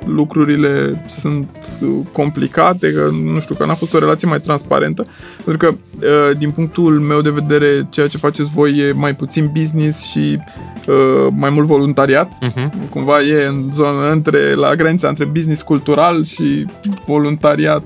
[0.06, 1.48] lucrurile sunt
[1.80, 5.04] uh, complicate, că nu știu, că n-a fost o relație mai transparentă,
[5.44, 5.74] pentru că
[6.06, 10.38] uh, din punctul meu de vedere ceea ce faceți voi e mai puțin business și
[10.86, 12.32] uh, mai mult voluntariat.
[12.32, 12.90] Uh-huh.
[12.90, 16.66] Cumva e în zona între, la granița între business cultural și
[17.06, 17.82] voluntariat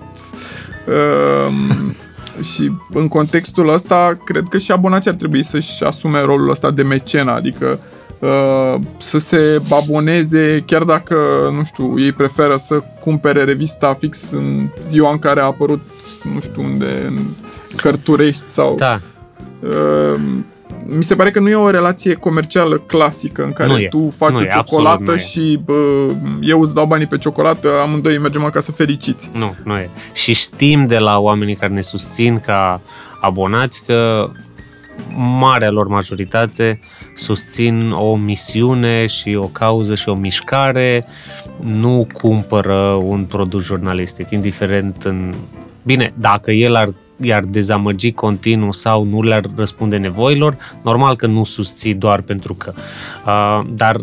[2.54, 6.82] și în contextul ăsta, cred că și abonații ar trebui să-și asume rolul ăsta de
[6.82, 7.99] mecena, adică Uh,
[8.98, 11.16] să se aboneze, chiar dacă,
[11.52, 15.80] nu știu, ei preferă să cumpere revista fix în ziua în care a apărut,
[16.34, 17.18] nu știu unde, în
[17.76, 18.74] Cărturești sau...
[18.74, 18.98] Da.
[19.60, 20.20] Uh,
[20.84, 24.14] mi se pare că nu e o relație comercială clasică în care nu tu e.
[24.16, 26.06] faci nu o e, ciocolată și bă,
[26.40, 29.30] eu îți dau banii pe ciocolată, amândoi mergem acasă fericiți.
[29.32, 29.90] Nu, nu e.
[30.12, 32.80] Și știm de la oamenii care ne susțin ca
[33.20, 34.30] abonați că
[35.16, 36.80] marea lor majoritate
[37.14, 41.04] susțin o misiune și o cauză și o mișcare,
[41.60, 45.34] nu cumpără un produs jurnalistic, indiferent în...
[45.82, 46.88] Bine, dacă el ar
[47.20, 52.72] i-ar dezamăgi continuu sau nu le-ar răspunde nevoilor, normal că nu susții doar pentru că.
[53.26, 53.96] Uh, dar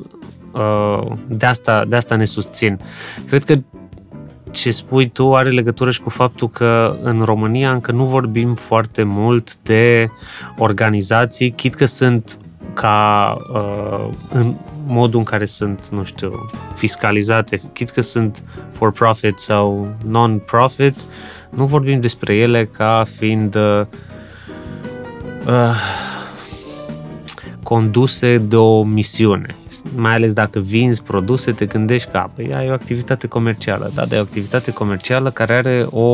[0.52, 2.80] uh, de, asta, de asta ne susțin.
[3.28, 3.56] Cred că
[4.58, 9.04] ce spui tu are legătură și cu faptul că în România încă nu vorbim foarte
[9.04, 10.08] mult de
[10.58, 12.40] organizații, chit că sunt
[12.74, 14.54] ca uh, în
[14.86, 16.32] modul în care sunt, nu știu,
[16.76, 20.96] fiscalizate, chit că sunt for profit sau non-profit,
[21.50, 23.82] nu vorbim despre ele ca fiind uh,
[25.48, 25.76] uh,
[27.68, 29.56] conduse de o misiune.
[29.96, 34.18] Mai ales dacă vinzi produse, te gândești că păi, ai o activitate comercială, da, dar
[34.18, 36.06] e o activitate comercială care are o,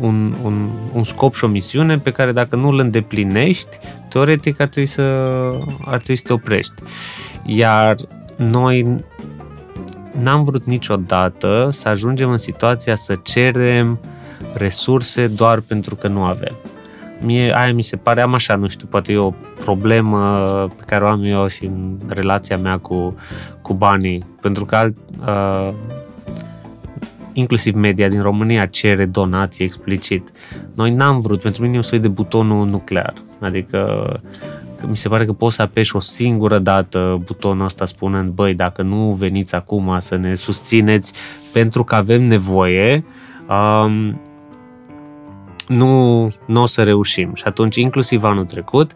[0.00, 4.66] un, un, un scop și o misiune pe care dacă nu îl îndeplinești, teoretic ar
[4.66, 5.02] trebui să,
[5.84, 6.74] ar trebui să te oprești.
[7.44, 7.94] Iar
[8.36, 9.04] noi
[10.22, 13.98] n-am vrut niciodată să ajungem în situația să cerem
[14.54, 16.56] resurse doar pentru că nu avem
[17.24, 19.32] mie aia mi se pare, am așa, nu știu, poate e o
[19.64, 20.18] problemă
[20.76, 23.16] pe care o am eu și în relația mea cu,
[23.62, 24.96] cu banii, pentru că alt,
[25.26, 25.72] uh,
[27.32, 30.30] inclusiv media din România cere donații explicit.
[30.74, 34.20] Noi n-am vrut, pentru mine e un soi de butonul nuclear, adică
[34.86, 38.82] mi se pare că poți să apeși o singură dată butonul ăsta spunând, băi, dacă
[38.82, 41.12] nu veniți acum să ne susțineți
[41.52, 43.04] pentru că avem nevoie,
[43.48, 44.20] um,
[45.68, 47.34] nu, nu o să reușim.
[47.34, 48.94] Și atunci, inclusiv anul trecut,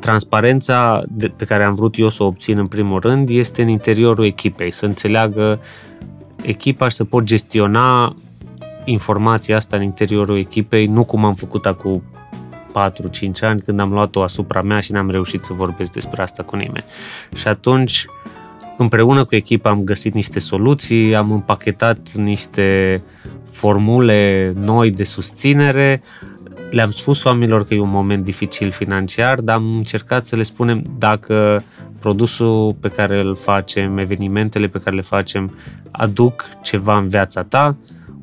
[0.00, 3.68] transparența de, pe care am vrut eu să o obțin în primul rând este în
[3.68, 5.60] interiorul echipei, să înțeleagă
[6.42, 8.16] echipa și să pot gestiona
[8.84, 12.02] informația asta în interiorul echipei, nu cum am făcut acum
[12.68, 16.56] 4-5 ani când am luat-o asupra mea și n-am reușit să vorbesc despre asta cu
[16.56, 16.84] nimeni.
[17.34, 18.06] Și atunci,
[18.78, 23.02] împreună cu echipa am găsit niște soluții, am împachetat niște
[23.50, 26.02] formule noi de susținere,
[26.70, 30.84] le-am spus oamenilor că e un moment dificil financiar, dar am încercat să le spunem
[30.98, 31.62] dacă
[31.98, 35.58] produsul pe care îl facem, evenimentele pe care le facem,
[35.90, 37.76] aduc ceva în viața ta,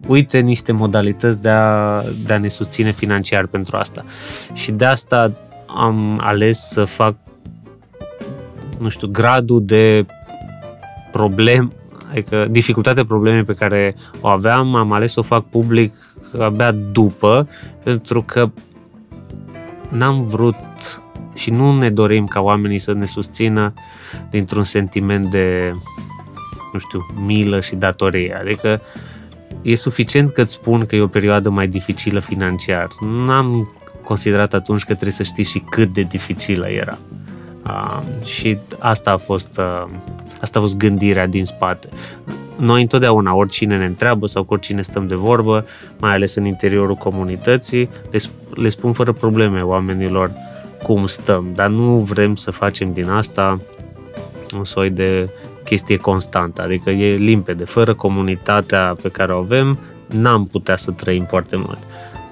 [0.07, 4.05] uite niște modalități de a, de a ne susține financiar pentru asta.
[4.53, 5.31] Și de asta
[5.67, 7.15] am ales să fac,
[8.79, 10.05] nu știu, gradul de
[11.15, 11.73] problem,
[12.11, 15.93] adică dificultatea problemei pe care o aveam, am ales să o fac public
[16.39, 17.47] abia după,
[17.83, 18.51] pentru că
[19.89, 20.55] n-am vrut
[21.33, 23.73] și nu ne dorim ca oamenii să ne susțină
[24.29, 25.73] dintr-un sentiment de,
[26.73, 28.37] nu știu, milă și datorie.
[28.41, 28.81] Adică
[29.61, 32.87] e suficient că îți spun că e o perioadă mai dificilă financiar.
[33.25, 36.97] N-am considerat atunci că trebuie să știi și cât de dificilă era.
[37.65, 39.85] Uh, și asta a fost uh,
[40.41, 41.89] asta a fost gândirea din spate.
[42.55, 45.65] Noi întotdeauna, oricine ne întreabă sau cu oricine stăm de vorbă,
[45.97, 48.19] mai ales în interiorul comunității, le,
[48.53, 50.31] le spun fără probleme oamenilor
[50.83, 53.59] cum stăm, dar nu vrem să facem din asta
[54.57, 55.29] un soi de
[55.63, 61.25] chestie constantă, adică e limpede, fără comunitatea pe care o avem, n-am putea să trăim
[61.25, 61.77] foarte mult.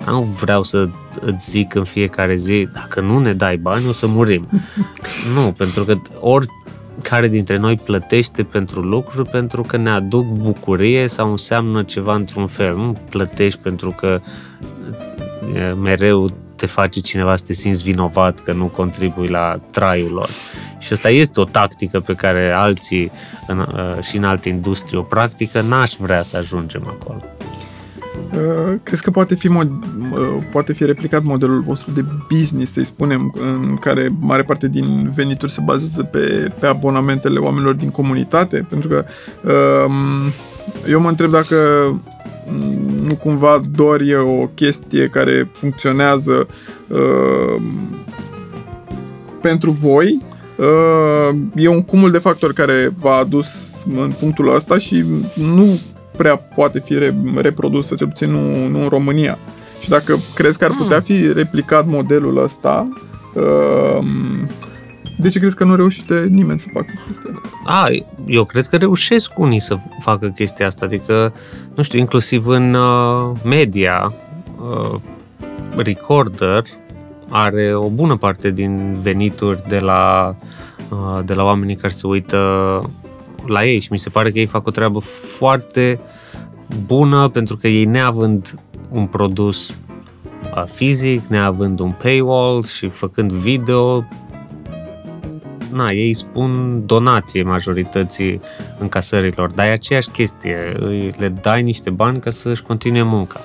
[0.06, 0.88] Nu vreau să
[1.22, 4.48] îți zic în fiecare zi, dacă nu ne dai bani, o să murim.
[5.36, 6.48] nu, pentru că ori
[7.02, 12.48] care dintre noi plătește pentru lucruri pentru că ne aduc bucurie sau înseamnă ceva într-un
[12.48, 12.76] fel.
[12.76, 14.22] Nu plătești pentru că
[15.82, 20.30] mereu te face cineva să te simți vinovat că nu contribui la traiul lor.
[20.80, 23.12] Și asta este o tactică pe care alții
[23.48, 27.22] în, uh, și în alte industrie o practică, n-aș vrea să ajungem acolo.
[28.34, 29.70] Uh, crezi că poate fi, mod,
[30.12, 35.12] uh, poate fi replicat modelul vostru de business, să-i spunem, în care mare parte din
[35.16, 38.66] venituri se bazează pe, pe abonamentele oamenilor din comunitate?
[38.70, 39.06] Pentru că
[39.88, 39.94] um,
[40.90, 41.56] eu mă întreb dacă
[43.04, 46.48] nu cumva doar e o chestie care funcționează
[46.88, 47.62] uh,
[49.42, 50.22] pentru voi,
[50.58, 53.50] uh, e un cumul de factori care v-a adus
[53.96, 55.04] în punctul ăsta și
[55.34, 55.80] nu
[56.18, 59.38] prea poate fi re- reprodusă, cel puțin nu, nu în România.
[59.82, 61.16] Și dacă crezi că ar putea hmm.
[61.16, 62.88] fi replicat modelul ăsta,
[63.34, 64.06] uh,
[65.18, 67.50] de ce crezi că nu reușește nimeni să facă chestia asta?
[67.66, 67.88] A,
[68.26, 71.34] eu cred că reușesc unii să facă chestia asta, adică,
[71.76, 74.14] nu știu, inclusiv în uh, media,
[74.58, 75.00] uh,
[75.76, 76.62] Recorder
[77.30, 80.36] are o bună parte din venituri de la,
[80.90, 82.38] uh, de la oamenii care se uită
[83.48, 86.00] la ei și mi se pare că ei fac o treabă foarte
[86.86, 88.60] bună pentru că ei neavând
[88.92, 94.04] un produs uh, fizic, neavând un paywall și făcând video,
[95.74, 98.42] na, ei spun donație majorității
[98.80, 100.76] încasărilor, dar e aceeași chestie,
[101.18, 103.40] le dai niște bani ca să-și continue munca.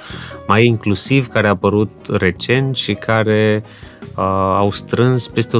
[0.46, 3.62] Mai e inclusiv care a apărut recent și care
[4.16, 4.24] uh,
[4.56, 5.58] au strâns peste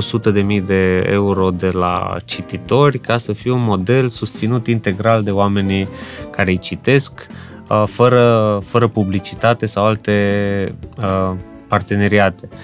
[0.59, 5.89] 100.000 de euro de la cititori ca să fie un model susținut integral de oamenii
[6.31, 7.27] care îi citesc,
[7.69, 11.33] uh, fără, fără publicitate sau alte uh,
[11.69, 12.49] parteneriate.
[12.53, 12.59] Uh,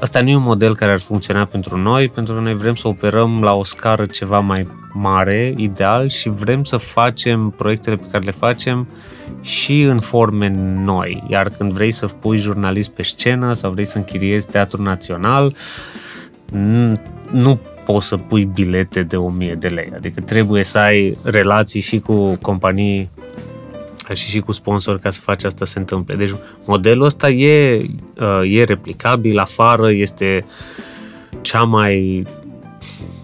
[0.00, 2.88] Asta nu e un model care ar funcționa pentru noi, pentru că noi vrem să
[2.88, 8.24] operăm la o scară ceva mai mare, ideal, și vrem să facem proiectele pe care
[8.24, 8.88] le facem
[9.40, 10.48] și în forme
[10.84, 11.22] noi.
[11.28, 15.54] Iar când vrei să pui jurnalist pe scenă sau vrei să închiriezi teatru național,
[17.30, 19.92] nu poți să pui bilete de 1000 de lei.
[19.96, 23.10] Adică trebuie să ai relații și cu companii
[24.14, 26.14] și și cu sponsor ca să faci asta să se întâmple.
[26.14, 26.34] Deci
[26.64, 27.86] modelul ăsta e,
[28.20, 30.44] uh, e replicabil, afară este
[31.40, 32.26] cea mai,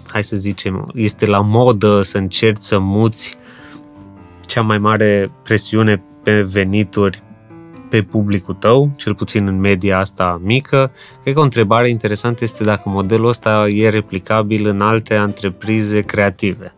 [0.07, 3.37] hai să zicem, este la modă să încerci să muți
[4.47, 7.23] cea mai mare presiune pe venituri
[7.89, 10.93] pe publicul tău, cel puțin în media asta mică.
[11.23, 16.75] Cred că o întrebare interesantă este dacă modelul ăsta e replicabil în alte întreprize creative.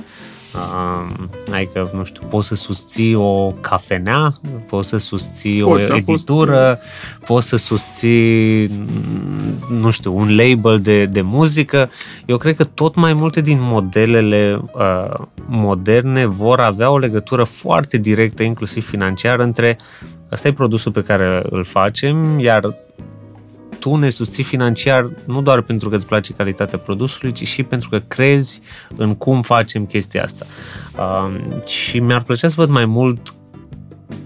[0.56, 4.32] Um, adică, nu știu, poți să susții o cafenea,
[4.68, 7.24] poți să susții poți, o editură, fost...
[7.24, 8.70] poți să susții,
[9.70, 11.90] nu știu, un label de, de muzică.
[12.24, 17.96] Eu cred că tot mai multe din modelele uh, moderne vor avea o legătură foarte
[17.96, 19.78] directă, inclusiv financiară, între
[20.32, 22.74] ăsta e produsul pe care îl facem, iar
[23.78, 27.88] tu ne susții financiar nu doar pentru că îți place calitatea produsului, ci și pentru
[27.88, 28.60] că crezi
[28.96, 30.46] în cum facem chestia asta.
[30.98, 33.34] Uh, și mi-ar plăcea să văd mai mult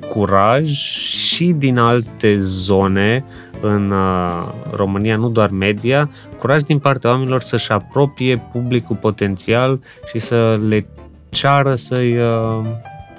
[0.08, 3.24] curaj și din alte zone
[3.60, 9.80] în uh, România, nu doar media, curaj din partea oamenilor să-și apropie publicul potențial
[10.12, 10.86] și să le
[11.28, 12.64] ceară să-i, uh,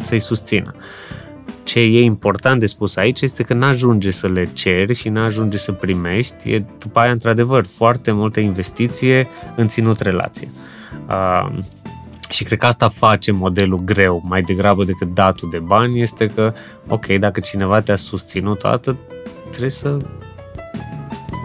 [0.02, 0.72] să-i susțină.
[1.64, 5.72] Ce e important de spus aici este că n-ajunge să le ceri și n-ajunge să
[5.72, 6.52] primești.
[6.52, 10.52] E după aia, într-adevăr, foarte multă investiție în ținut relație.
[11.08, 11.58] Uh,
[12.30, 16.54] și cred că asta face modelul greu, mai degrabă decât datul de bani, este că,
[16.88, 18.98] ok, dacă cineva te-a susținut atât,
[19.50, 19.98] trebuie să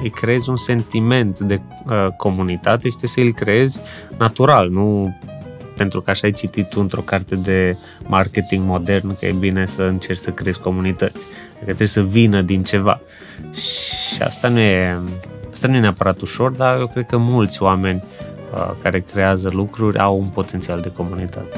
[0.02, 3.80] îi creezi un sentiment de uh, comunitate și trebuie să îl creezi
[4.18, 5.16] natural, nu
[5.76, 9.82] pentru că așa ai citit tu într-o carte de marketing modern că e bine să
[9.82, 11.26] încerci să creezi comunități.
[11.58, 13.00] Că trebuie să vină din ceva.
[13.52, 14.98] Și asta nu e,
[15.52, 18.02] asta nu e neapărat ușor, dar eu cred că mulți oameni
[18.54, 21.56] uh, care creează lucruri au un potențial de comunitate.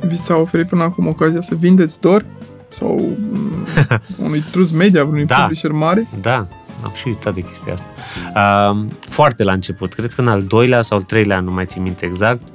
[0.00, 2.24] Vi s-a oferit până acum ocazia să vindeți doar
[2.68, 2.94] sau
[3.32, 3.66] mm,
[4.18, 5.40] unui trus media, unui da.
[5.40, 6.08] publisher mare?
[6.20, 6.46] Da,
[6.86, 7.86] am și uitat de chestia asta.
[8.34, 11.82] Uh, foarte la început, cred că în al doilea sau al treilea, nu mai țin
[11.82, 12.48] minte exact,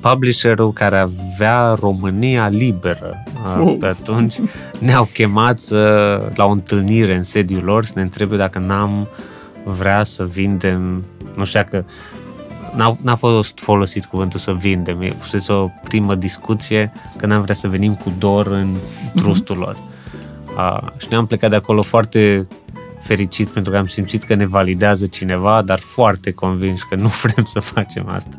[0.00, 3.24] publisherul care avea România liberă
[3.56, 3.76] uh, oh.
[3.80, 4.34] pe atunci
[4.78, 9.08] ne-au chemat să, la o întâlnire în sediul lor să ne întrebe dacă n-am
[9.64, 11.04] vrea să vindem,
[11.36, 11.84] nu știu dacă
[12.76, 17.54] n-a, n-a fost folosit cuvântul să vindem, e fost o primă discuție că n-am vrea
[17.54, 18.74] să venim cu dor în
[19.14, 19.58] trustul mm-hmm.
[19.58, 19.76] lor.
[20.56, 22.46] Uh, și ne-am plecat de acolo foarte
[23.00, 27.44] fericiți pentru că am simțit că ne validează cineva, dar foarte convins că nu vrem
[27.44, 28.38] să facem asta.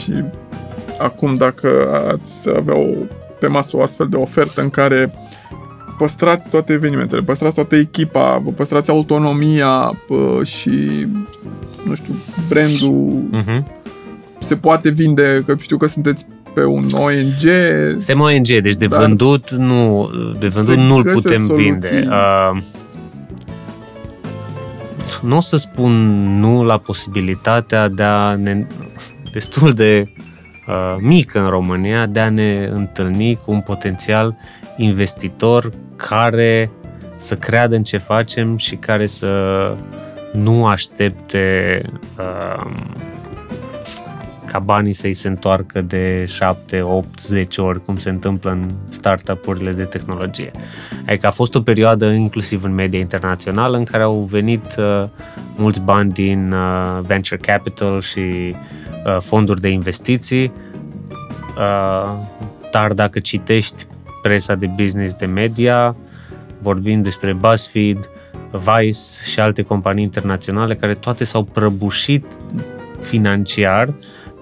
[0.00, 0.12] Și
[0.98, 1.68] acum dacă
[2.12, 2.86] ați avea o,
[3.40, 5.12] pe masă o astfel de ofertă în care
[5.98, 11.06] păstrați toate evenimentele, păstrați toată echipa, vă păstrați autonomia pă, și,
[11.82, 12.14] nu știu,
[12.48, 13.62] brandul uh-huh.
[14.40, 17.50] se poate vinde, că știu că sunteți pe un ONG.
[17.88, 21.64] Suntem ONG, deci de vândut nu, de vândut nu-l putem soluții.
[21.64, 22.08] vinde.
[22.08, 22.62] Uh,
[25.26, 25.92] nu o să spun
[26.38, 28.66] nu la posibilitatea de a ne,
[29.32, 30.12] destul de
[30.68, 34.36] uh, mică în România, de a ne întâlni cu un potențial
[34.76, 36.70] investitor care
[37.16, 39.74] să creadă în ce facem și care să
[40.32, 41.80] nu aștepte
[42.18, 42.70] uh,
[44.46, 49.72] ca banii să-i se întoarcă de 7, 8, 10 ori, cum se întâmplă în startup-urile
[49.72, 50.50] de tehnologie.
[51.06, 55.04] Adică a fost o perioadă, inclusiv în media internațională, în care au venit uh,
[55.56, 60.52] mulți bani din uh, venture capital și uh, fonduri de investiții,
[61.56, 62.12] uh,
[62.70, 63.86] dar dacă citești
[64.22, 65.96] presa de business de media,
[66.58, 68.10] vorbim despre BuzzFeed,
[68.50, 68.98] Vice
[69.30, 72.24] și alte companii internaționale care toate s-au prăbușit
[73.00, 73.94] financiar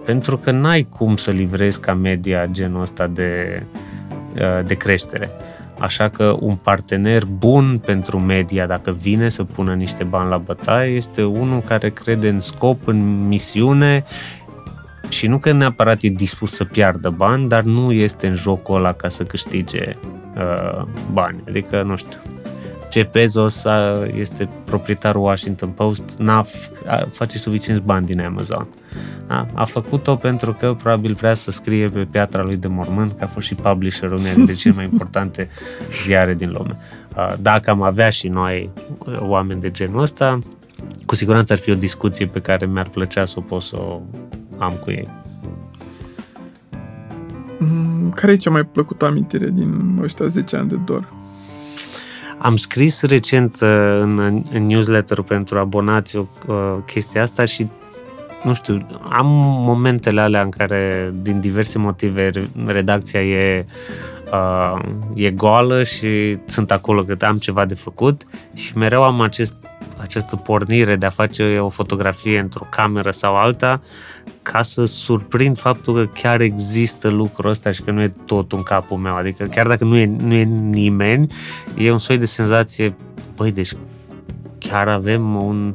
[0.05, 3.63] pentru că n-ai cum să livrezi ca media genul ăsta de,
[4.35, 5.31] uh, de creștere.
[5.79, 10.95] Așa că un partener bun pentru media, dacă vine să pună niște bani la bătaie,
[10.95, 14.05] este unul care crede în scop, în misiune
[15.09, 18.93] și nu că neapărat e dispus să piardă bani, dar nu este în jocul ăla
[18.93, 19.97] ca să câștige
[20.37, 21.43] uh, bani.
[21.49, 22.19] Adică, nu știu,
[22.95, 23.65] Jeff Bezos
[24.17, 26.45] este proprietarul Washington Post, n-a
[27.11, 28.67] face suficient bani din Amazon.
[29.27, 33.25] A, a făcut-o pentru că probabil vrea să scrie pe piatra lui de mormânt, că
[33.25, 35.49] a fost și publisherul unei dintre cele mai importante
[36.05, 36.77] ziare din lume.
[37.41, 38.71] Dacă am avea și noi
[39.19, 40.39] oameni de genul ăsta,
[41.07, 44.01] cu siguranță ar fi o discuție pe care mi-ar plăcea să o pot să o
[44.59, 45.09] am cu ei.
[47.59, 51.23] Mm, care e cea mai plăcută amintire din ăștia 10 ani de dor?
[52.45, 53.69] Am scris recent uh,
[54.01, 57.67] în, în newsletter pentru abonați o uh, chestia asta și
[58.43, 59.27] nu știu, am
[59.67, 62.31] momentele alea în care, din diverse motive,
[62.67, 63.67] redacția e,
[64.33, 64.79] uh,
[65.15, 69.57] e goală și sunt acolo că am ceva de făcut și mereu am acest,
[70.05, 73.81] această pornire de a face o fotografie într-o cameră sau alta
[74.43, 78.63] ca să surprind faptul că chiar există lucrul ăsta și că nu e tot în
[78.63, 79.17] capul meu.
[79.17, 81.33] Adică chiar dacă nu e, nu e nimeni,
[81.77, 82.95] e un soi de senzație,
[83.37, 83.73] băi, deci
[84.59, 85.75] chiar avem un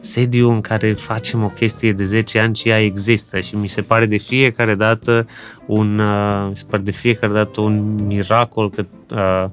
[0.00, 3.82] sediu în care facem o chestie de 10 ani și ea există și mi se
[3.82, 5.26] pare de fiecare dată
[5.66, 9.50] un, uh, mi se pare de fiecare dată un miracol că uh,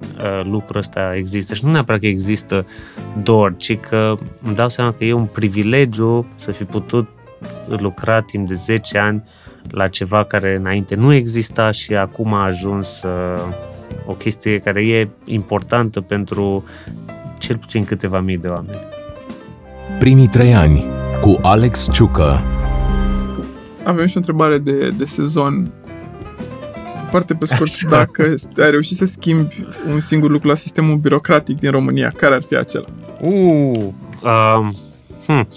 [0.00, 2.66] uh, lucrul ăsta există și nu neapărat că există
[3.22, 7.08] doar, ci că îmi dau seama că e un privilegiu să fi putut
[7.66, 9.22] lucra timp de 10 ani
[9.70, 13.42] la ceva care înainte nu exista și acum a ajuns uh,
[14.06, 16.64] o chestie care e importantă pentru
[17.38, 18.80] cel puțin câteva mii de oameni.
[19.98, 20.84] Primii trei ani
[21.20, 22.42] cu Alex Ciucă
[23.84, 25.72] Avem și o întrebare de, de sezon
[27.14, 27.88] foarte pe scurt, Așa.
[27.88, 32.42] dacă ai reușit să schimbi un singur lucru la sistemul birocratic din România, care ar
[32.42, 32.84] fi acela?
[33.20, 33.78] Uh,
[34.22, 34.68] uh,
[35.26, 35.48] hmm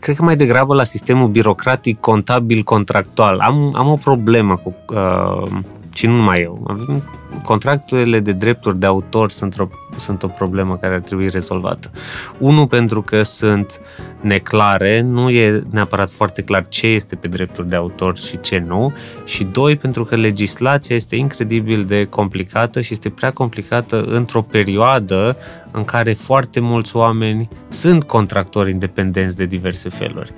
[0.00, 3.38] cred că mai degrabă la sistemul birocratic, contabil, contractual.
[3.38, 4.74] Am, am o problemă cu...
[4.94, 5.58] Uh,
[6.00, 6.64] Și nu numai eu.
[6.66, 7.02] Avem
[7.42, 11.90] contractele de drepturi de autor sunt o, sunt o problemă care ar trebui rezolvată.
[12.38, 13.80] Unu, pentru că sunt
[14.20, 18.94] neclare, nu e neapărat foarte clar ce este pe drepturi de autor și ce nu.
[19.24, 25.36] Și doi, pentru că legislația este incredibil de complicată și este prea complicată într-o perioadă
[25.70, 30.32] în care foarte mulți oameni sunt contractori independenți de diverse feluri.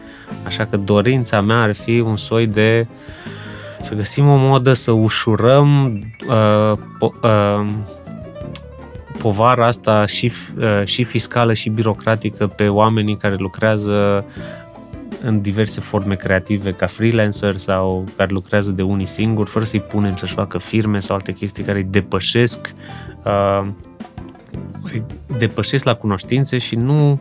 [0.44, 2.86] Așa că dorința mea ar fi un soi de
[3.83, 7.68] să găsim o modă să ușurăm uh, po- uh,
[9.18, 14.24] povara asta și, uh, și fiscală și birocratică pe oamenii care lucrează
[15.22, 20.16] în diverse forme creative ca freelancer sau care lucrează de unii singuri, fără să-i punem
[20.16, 22.74] să-și facă firme sau alte chestii care îi depășesc
[23.24, 23.68] uh,
[24.93, 25.05] îi
[25.39, 27.20] depășesc la cunoștințe și nu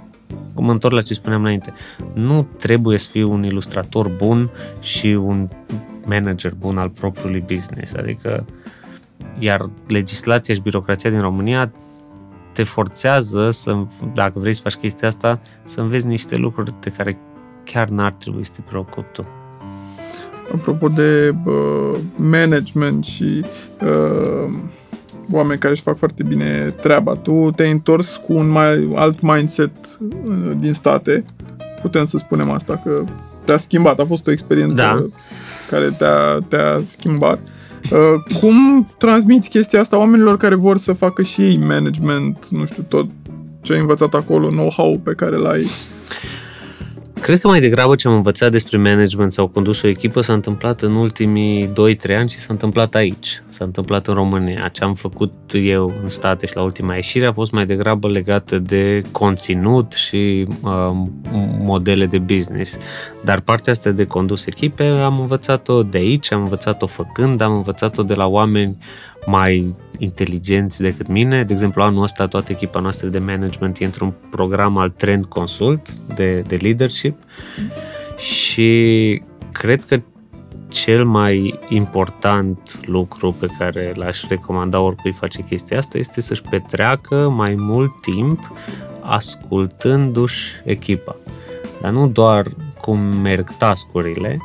[0.55, 1.74] mă întorc la ce spuneam înainte,
[2.14, 4.49] nu trebuie să fii un ilustrator bun
[4.80, 5.49] și un
[6.05, 7.93] manager bun al propriului business.
[7.93, 8.45] Adică,
[9.39, 11.71] iar legislația și birocrația din România
[12.53, 13.77] te forțează să,
[14.13, 17.19] dacă vrei să faci chestia asta, să înveți niște lucruri de care
[17.63, 19.27] chiar n-ar trebui să te preocupi tu.
[20.53, 23.45] Apropo de uh, management și
[23.81, 24.53] uh,
[25.31, 29.71] oameni care își fac foarte bine treaba, tu te-ai întors cu un mai alt mindset
[29.99, 31.23] uh, din state.
[31.81, 33.03] Putem să spunem asta, că
[33.45, 35.05] te-a schimbat, a fost o experiență Da.
[35.72, 37.39] Care te-a, te-a schimbat.
[37.91, 42.86] Uh, cum transmiți chestia asta oamenilor care vor să facă și ei management, nu știu,
[42.89, 43.07] tot
[43.61, 45.67] ce ai învățat acolo, know-how pe care l-ai?
[47.22, 50.82] Cred că mai degrabă ce am învățat despre management sau condus o echipă s-a întâmplat
[50.82, 53.43] în ultimii 2-3 ani și s-a întâmplat aici.
[53.49, 54.67] S-a întâmplat în România.
[54.67, 58.59] Ce am făcut eu în state și la ultima ieșire a fost mai degrabă legată
[58.59, 60.91] de conținut și uh,
[61.59, 62.78] modele de business.
[63.24, 68.03] Dar partea asta de condus echipe am învățat-o de aici, am învățat-o făcând, am învățat-o
[68.03, 68.78] de la oameni
[69.26, 71.43] mai inteligenți decât mine.
[71.43, 75.91] De exemplu, anul ăsta toată echipa noastră de management e într-un program al Trend Consult
[75.91, 77.15] de, de leadership
[78.17, 80.01] și cred că
[80.67, 87.30] cel mai important lucru pe care l-aș recomanda oricui face chestia asta este să-și petreacă
[87.30, 88.51] mai mult timp
[89.01, 91.15] ascultându-și echipa.
[91.82, 92.45] Dar nu doar
[92.82, 94.38] cum merg tascurile,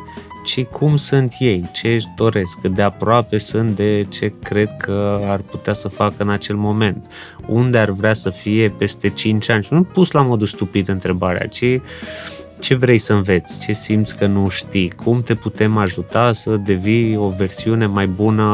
[0.47, 5.20] ci cum sunt ei, ce își doresc, cât de aproape sunt de ce cred că
[5.26, 7.12] ar putea să facă în acel moment,
[7.47, 9.62] unde ar vrea să fie peste 5 ani.
[9.62, 11.80] Și nu pus la modul stupid întrebarea, ci
[12.59, 17.16] ce vrei să înveți, ce simți că nu știi, cum te putem ajuta să devii
[17.16, 18.44] o versiune mai bună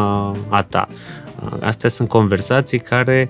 [0.48, 0.88] a ta.
[1.60, 3.28] Astea sunt conversații care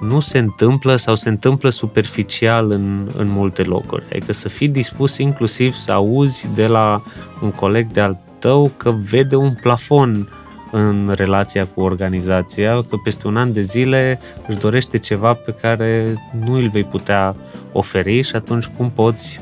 [0.00, 4.04] nu se întâmplă sau se întâmplă superficial în, în multe locuri.
[4.10, 7.02] Adică să fii dispus inclusiv să auzi de la
[7.42, 10.28] un coleg de al tău că vede un plafon
[10.72, 16.14] în relația cu organizația, că peste un an de zile își dorește ceva pe care
[16.44, 17.36] nu îl vei putea
[17.72, 19.40] oferi și atunci cum poți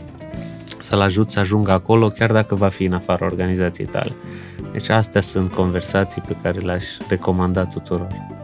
[0.79, 4.13] să-l ajuți să ajungă acolo, chiar dacă va fi în afara organizației tale.
[4.73, 8.38] Deci astea sunt conversații pe care le-aș recomanda tuturor.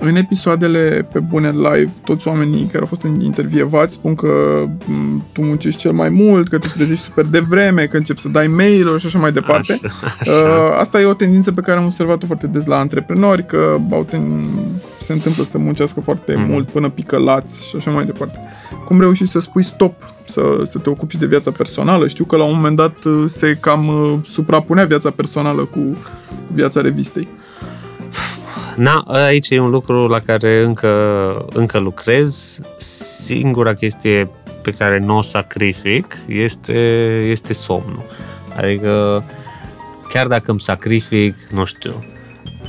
[0.00, 4.28] În episoadele pe bune live, toți oamenii care au fost intervievați spun că
[4.86, 8.46] m, tu muncești cel mai mult, că te trezești super devreme, că începi să dai
[8.46, 9.80] mail-uri și așa mai departe.
[10.20, 13.76] Așa, Uh, asta e o tendință pe care am observat-o foarte des la antreprenori, că
[13.90, 14.48] au ten...
[15.00, 16.50] se întâmplă să muncească foarte Mhm.
[16.50, 18.38] mult până pică lați și așa mai departe.
[18.84, 19.94] Cum reușești să spui stop,
[20.24, 22.06] să, să te ocupi și de viața personală?
[22.06, 25.80] Știu că la un moment dat uh, se cam uh, suprapunea viața personală cu
[26.54, 27.28] viața revistei.
[28.78, 30.88] Na, aici e un lucru la care încă,
[31.52, 32.58] încă lucrez.
[32.76, 34.30] Singura chestie
[34.62, 36.72] pe care nu o sacrific este,
[37.30, 38.02] este somnul.
[38.56, 39.24] Adică,
[40.08, 42.04] chiar dacă îmi sacrific, nu știu,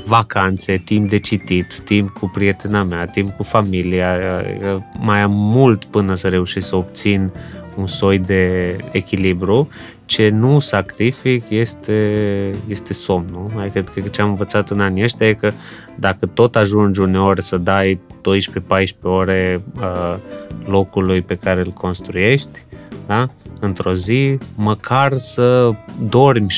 [0.06, 5.86] vacanțe, timp de citit, timp cu prietena mea, timp cu familia, adică mai am mult
[5.86, 7.32] până să reușesc să obțin
[7.78, 9.70] un soi de echilibru.
[10.10, 13.52] Ce nu sacrific este, este somnul.
[13.58, 15.52] Adică cred că ce am învățat în anii ăștia e că
[15.96, 20.16] dacă tot ajungi uneori să dai 12-14 ore uh,
[20.66, 22.64] locului pe care îl construiești,
[23.08, 23.30] da?
[23.60, 25.72] într-o zi, măcar să
[26.10, 26.58] dormi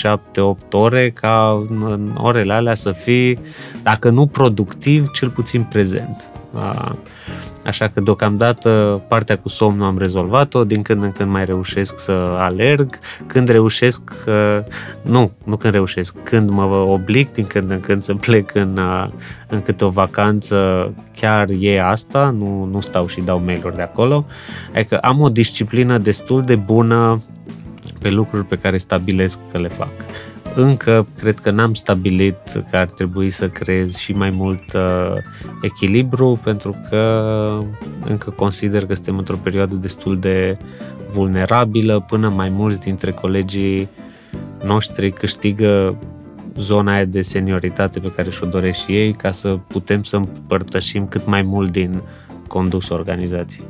[0.68, 3.40] 7-8 ore ca în orele alea să fii,
[3.84, 6.30] dacă nu productiv, cel puțin prezent.
[6.54, 6.92] Uh,
[7.66, 12.12] Așa că deocamdată partea cu somnul am rezolvat-o, din când în când mai reușesc să
[12.38, 14.60] alerg, când reușesc, uh,
[15.02, 19.08] nu, nu când reușesc, când mă oblig din când în când să plec în, uh,
[19.48, 24.26] în câte o vacanță, chiar e asta, nu, nu stau și dau mail-uri de acolo.
[24.76, 27.22] Adică am o disciplină destul de bună
[28.00, 29.90] pe lucruri pe care stabilesc că le fac.
[30.56, 35.14] Încă cred că n-am stabilit că ar trebui să creez și mai mult uh,
[35.62, 37.60] echilibru pentru că
[38.06, 40.58] încă consider că suntem într-o perioadă destul de
[41.14, 43.90] vulnerabilă până mai mulți dintre colegii
[44.64, 45.98] noștri câștigă
[46.58, 51.08] zona aia de senioritate pe care și-o doresc și ei ca să putem să împărtășim
[51.08, 52.02] cât mai mult din
[52.48, 53.66] condus organizației.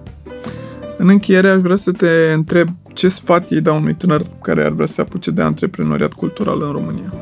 [0.97, 4.71] În încheiere aș vrea să te întreb ce sfat îi dau unui tânăr care ar
[4.71, 7.13] vrea să se apuce de antreprenoriat cultural în România?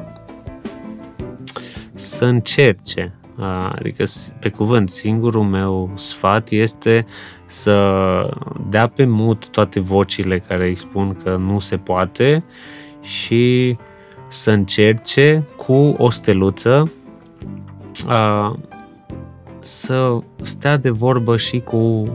[1.93, 3.13] Să încerce.
[3.75, 4.03] Adică,
[4.39, 7.05] pe cuvânt, singurul meu sfat este
[7.45, 7.75] să
[8.69, 12.43] dea pe mut toate vocile care îi spun că nu se poate
[13.01, 13.77] și
[14.27, 16.91] să încerce cu o steluță
[19.59, 22.09] să stea de vorbă și cu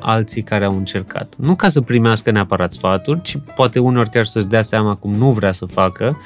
[0.00, 1.34] alții care au încercat.
[1.38, 5.30] Nu ca să primească neapărat sfaturi, ci poate uneori chiar să-și dea seama cum nu
[5.30, 6.20] vrea să facă,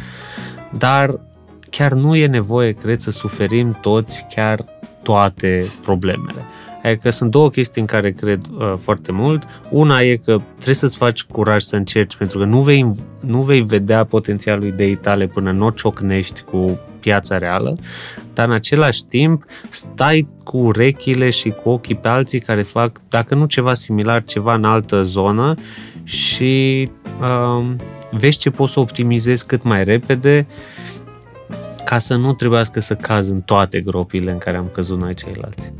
[0.78, 1.20] dar
[1.70, 4.64] chiar nu e nevoie, cred, să suferim toți chiar
[5.02, 6.44] toate problemele.
[6.82, 9.42] Adică sunt două chestii în care cred uh, foarte mult.
[9.70, 13.62] Una e că trebuie să-ți faci curaj să încerci, pentru că nu vei, nu vei
[13.62, 17.76] vedea potențialul ideii tale până nu o ciocnești cu piața reală,
[18.34, 23.34] dar în același timp stai cu urechile și cu ochii pe alții care fac, dacă
[23.34, 25.54] nu ceva similar, ceva în altă zonă
[26.04, 26.88] și
[27.20, 27.74] uh,
[28.10, 30.46] vezi ce poți să optimizezi cât mai repede
[31.84, 35.72] ca să nu trebuiască să caz în toate gropile în care am căzut noi ceilalți.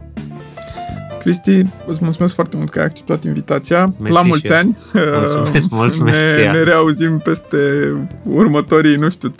[1.24, 3.92] Cristi, îți mulțumesc foarte mult că ai acceptat invitația.
[4.00, 4.76] Mersi La mulți ani.
[4.92, 7.58] Mulțumesc mult, ne, ne reauzim peste
[8.22, 9.32] următorii, nu știu, 3-5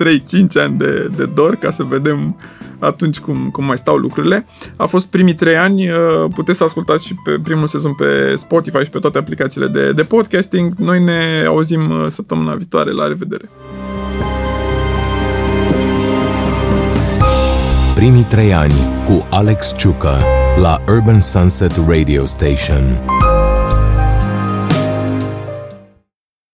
[0.55, 2.37] ani de, de dor ca să vedem
[2.79, 4.47] atunci cum, cum mai stau lucrurile.
[4.77, 5.97] A fost primii 3 ani, uh,
[6.35, 10.03] puteți să ascultați și pe primul sezon pe Spotify și pe toate aplicațiile de, de
[10.03, 10.75] podcasting.
[10.75, 12.93] Noi ne auzim uh, săptămâna viitoare.
[12.93, 13.49] La revedere!
[17.95, 18.75] Primii trei ani
[19.07, 23.14] cu Alex Ciucă la Urban Sunset Radio Station.